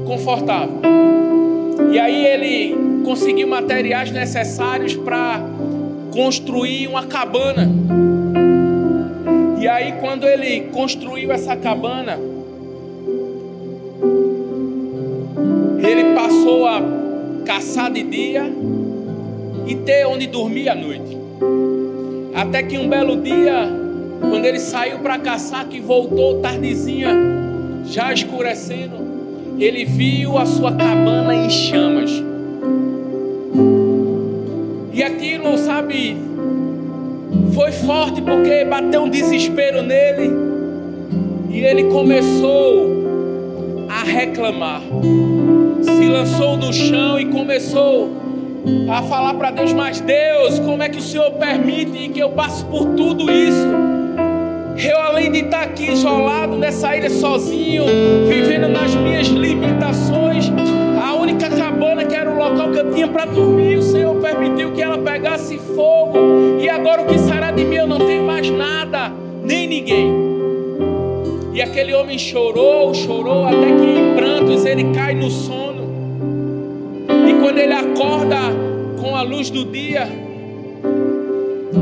confortável. 0.06 0.82
E 1.92 2.00
aí 2.00 2.26
ele 2.26 2.76
conseguiu 3.04 3.48
materiais 3.48 4.12
necessários 4.12 4.96
para 4.96 5.42
construir 6.12 6.88
uma 6.88 7.06
cabana. 7.06 7.72
E 9.64 9.68
aí, 9.70 9.94
quando 10.02 10.28
ele 10.28 10.68
construiu 10.74 11.32
essa 11.32 11.56
cabana, 11.56 12.20
ele 15.80 16.14
passou 16.14 16.68
a 16.68 16.82
caçar 17.46 17.90
de 17.90 18.04
dia 18.04 18.44
e 19.66 19.76
ter 19.76 20.06
onde 20.06 20.28
dormir 20.28 20.68
à 20.68 20.76
noite. 20.76 21.18
Até 22.36 22.62
que 22.62 22.78
um 22.78 22.90
belo 22.90 23.22
dia, 23.22 23.70
quando 24.20 24.44
ele 24.44 24.60
saiu 24.60 25.00
para 25.00 25.18
caçar, 25.18 25.66
que 25.70 25.80
voltou 25.80 26.42
tardezinha, 26.42 27.12
já 27.86 28.12
escurecendo, 28.12 28.98
ele 29.58 29.86
viu 29.86 30.38
a 30.38 30.46
sua 30.46 30.74
cabana 30.74 31.34
em 31.34 31.50
chamas. 31.50 32.12
E 34.92 35.02
aquilo, 35.02 35.58
sabe, 35.58 36.33
foi 37.54 37.72
forte 37.72 38.22
porque 38.22 38.66
bateu 38.66 39.04
um 39.04 39.10
desespero 39.10 39.82
nele. 39.82 40.32
E 41.50 41.60
ele 41.60 41.86
começou 41.86 43.88
a 43.90 44.04
reclamar 44.04 44.82
se 45.84 46.08
lançou 46.08 46.58
no 46.58 46.74
chão 46.74 47.20
e 47.20 47.26
começou 47.26 48.10
a 48.90 49.02
falar 49.04 49.34
para 49.36 49.52
Deus: 49.52 49.74
Mas 49.74 50.02
Deus, 50.02 50.60
como 50.60 50.82
é 50.82 50.90
que 50.90 50.98
o 50.98 51.02
Senhor 51.02 51.32
permite 51.32 52.10
que 52.10 52.20
eu 52.20 52.30
passe 52.30 52.64
por 52.66 52.86
tudo 52.96 53.32
isso? 53.32 53.68
Eu, 54.78 55.00
além 55.02 55.32
de 55.32 55.40
estar 55.40 55.62
aqui 55.62 55.92
isolado 55.92 56.58
nessa 56.58 56.98
ilha 56.98 57.10
sozinho, 57.10 57.84
vivendo 58.28 58.68
nas 58.68 58.96
minhas 58.96 59.28
limitações, 59.28 60.52
local 62.50 62.72
que 62.72 62.80
eu 62.80 62.92
tinha 62.92 63.08
para 63.08 63.26
dormir, 63.26 63.78
o 63.78 63.82
Senhor 63.82 64.16
permitiu 64.16 64.72
que 64.72 64.82
ela 64.82 64.98
pegasse 64.98 65.58
fogo, 65.58 66.18
e 66.60 66.68
agora 66.68 67.02
o 67.02 67.06
que 67.06 67.18
será 67.20 67.52
de 67.52 67.64
mim? 67.64 67.76
Eu 67.76 67.88
não 67.88 68.00
tenho 68.00 68.24
mais 68.24 68.50
nada, 68.50 69.12
nem 69.44 69.68
ninguém. 69.68 70.12
E 71.54 71.62
aquele 71.62 71.94
homem 71.94 72.18
chorou, 72.18 72.94
chorou, 72.94 73.46
até 73.46 73.68
que 73.68 73.86
em 73.86 74.16
prantos 74.16 74.66
ele 74.66 74.92
cai 74.94 75.14
no 75.14 75.30
sono. 75.30 75.84
E 77.30 77.34
quando 77.42 77.60
ele 77.60 77.74
acorda 77.74 78.38
com 79.00 79.16
a 79.16 79.22
luz 79.22 79.50
do 79.50 79.64
dia, 79.66 80.08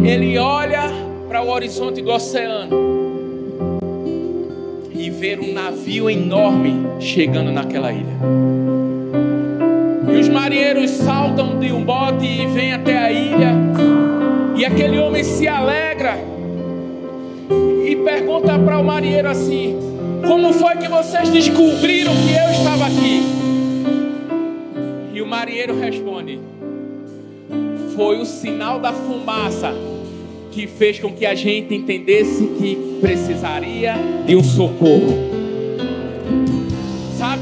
ele 0.04 0.38
olha 0.38 0.92
para 1.28 1.42
o 1.42 1.50
horizonte 1.50 2.02
do 2.02 2.12
oceano 2.12 2.92
e 4.94 5.10
vê 5.10 5.38
um 5.38 5.54
navio 5.54 6.10
enorme 6.10 6.76
chegando 7.00 7.52
naquela 7.52 7.92
ilha. 7.92 8.91
Os 10.32 10.34
marinheiros 10.34 10.92
saltam 10.92 11.60
de 11.60 11.74
um 11.74 11.84
bote 11.84 12.26
e 12.26 12.48
vêm 12.48 12.72
até 12.72 12.98
a 12.98 13.12
ilha. 13.12 13.54
E 14.56 14.64
aquele 14.64 14.98
homem 14.98 15.26
se 15.26 15.46
alegra 15.46 16.18
e 17.86 17.98
pergunta 17.98 18.58
para 18.58 18.80
o 18.80 18.84
marinheiro 18.84 19.28
assim: 19.28 19.78
Como 20.26 20.54
foi 20.54 20.78
que 20.78 20.88
vocês 20.88 21.28
descobriram 21.28 22.14
que 22.14 22.34
eu 22.34 22.50
estava 22.50 22.86
aqui? 22.86 23.24
E 25.14 25.22
o 25.22 25.28
marinheiro 25.28 25.78
responde: 25.78 26.40
foi 27.94 28.18
o 28.22 28.26
sinal 28.26 28.80
da 28.80 28.94
fumaça 28.94 29.74
que 30.50 30.66
fez 30.66 30.98
com 30.98 31.12
que 31.12 31.26
a 31.26 31.36
gente 31.36 31.76
entendesse 31.76 32.48
que 32.58 33.00
precisaria 33.02 33.96
de 34.26 34.38
um 34.38 34.44
socorro. 34.44 35.41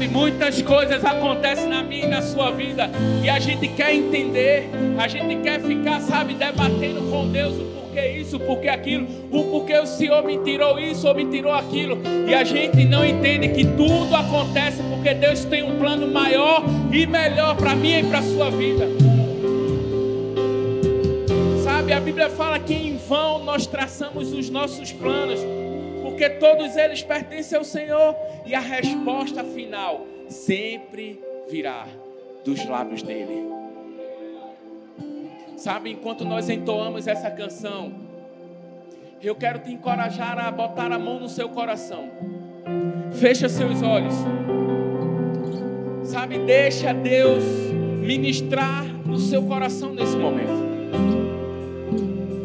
Sabe, 0.00 0.14
muitas 0.14 0.62
coisas 0.62 1.04
acontecem 1.04 1.68
na 1.68 1.82
minha 1.82 2.06
e 2.06 2.08
na 2.08 2.22
sua 2.22 2.50
vida. 2.50 2.90
E 3.22 3.28
a 3.28 3.38
gente 3.38 3.68
quer 3.68 3.94
entender, 3.94 4.70
a 4.96 5.06
gente 5.06 5.36
quer 5.42 5.60
ficar, 5.60 6.00
sabe, 6.00 6.32
debatendo 6.32 7.02
com 7.10 7.28
Deus 7.28 7.54
o 7.58 7.64
porquê 7.64 8.08
isso, 8.12 8.36
o 8.36 8.40
porquê 8.40 8.68
aquilo, 8.68 9.06
o 9.30 9.44
porquê 9.44 9.78
o 9.78 9.84
Senhor 9.84 10.24
me 10.24 10.38
tirou 10.38 10.78
isso 10.78 11.06
ou 11.06 11.14
me 11.14 11.26
tirou 11.26 11.52
aquilo, 11.52 11.98
e 12.26 12.32
a 12.32 12.42
gente 12.44 12.82
não 12.86 13.04
entende 13.04 13.48
que 13.48 13.66
tudo 13.66 14.16
acontece 14.16 14.82
porque 14.84 15.12
Deus 15.12 15.44
tem 15.44 15.62
um 15.62 15.78
plano 15.78 16.06
maior 16.06 16.64
e 16.90 17.04
melhor 17.04 17.54
para 17.56 17.74
mim 17.74 17.98
e 17.98 18.02
para 18.04 18.20
a 18.20 18.22
sua 18.22 18.48
vida. 18.48 18.88
Sabe, 21.62 21.92
a 21.92 22.00
Bíblia 22.00 22.30
fala 22.30 22.58
que 22.58 22.72
em 22.72 22.96
vão 22.96 23.44
nós 23.44 23.66
traçamos 23.66 24.32
os 24.32 24.48
nossos 24.48 24.92
planos 24.92 25.40
porque 26.10 26.28
todos 26.28 26.76
eles 26.76 27.02
pertencem 27.02 27.56
ao 27.56 27.64
Senhor 27.64 28.14
e 28.44 28.54
a 28.54 28.60
resposta 28.60 29.44
final 29.44 30.06
sempre 30.28 31.20
virá 31.48 31.86
dos 32.44 32.64
lábios 32.66 33.02
dele. 33.02 33.48
Sabe, 35.56 35.90
enquanto 35.90 36.24
nós 36.24 36.48
entoamos 36.48 37.06
essa 37.06 37.30
canção, 37.30 37.92
eu 39.22 39.34
quero 39.34 39.60
te 39.60 39.70
encorajar 39.70 40.38
a 40.38 40.50
botar 40.50 40.90
a 40.90 40.98
mão 40.98 41.20
no 41.20 41.28
seu 41.28 41.48
coração. 41.50 42.10
Fecha 43.12 43.48
seus 43.48 43.82
olhos. 43.82 44.14
Sabe, 46.04 46.38
deixa 46.38 46.92
Deus 46.92 47.44
ministrar 48.00 48.84
no 48.84 49.18
seu 49.18 49.42
coração 49.42 49.92
nesse 49.92 50.16
momento. 50.16 50.70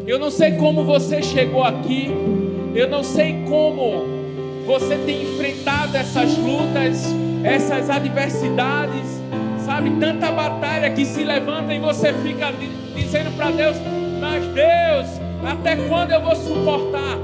Eu 0.06 0.18
não 0.18 0.30
sei 0.30 0.52
como 0.52 0.84
você 0.84 1.22
chegou 1.22 1.64
aqui, 1.64 2.08
eu 2.76 2.88
não 2.88 3.02
sei 3.02 3.42
como 3.48 4.04
você 4.66 4.96
tem 4.96 5.22
enfrentado 5.22 5.96
essas 5.96 6.36
lutas, 6.36 7.06
essas 7.42 7.88
adversidades, 7.88 9.22
sabe? 9.64 9.90
Tanta 9.98 10.30
batalha 10.30 10.90
que 10.90 11.06
se 11.06 11.24
levanta 11.24 11.72
e 11.72 11.78
você 11.78 12.12
fica 12.12 12.52
dizendo 12.94 13.34
para 13.34 13.50
Deus: 13.50 13.76
Mas 14.20 14.44
Deus, 14.48 15.06
até 15.42 15.76
quando 15.88 16.12
eu 16.12 16.20
vou 16.20 16.36
suportar? 16.36 17.18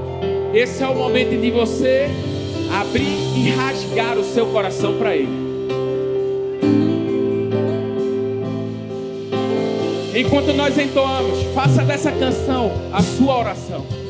Esse 0.55 0.81
é 0.83 0.87
o 0.87 0.95
momento 0.95 1.39
de 1.39 1.51
você 1.51 2.09
abrir 2.71 3.17
e 3.35 3.49
rasgar 3.51 4.17
o 4.17 4.23
seu 4.23 4.47
coração 4.47 4.97
para 4.97 5.15
Ele. 5.15 5.43
Enquanto 10.15 10.53
nós 10.53 10.77
entoamos, 10.77 11.43
faça 11.53 11.83
dessa 11.83 12.11
canção 12.11 12.71
a 12.91 13.01
sua 13.01 13.37
oração. 13.37 14.02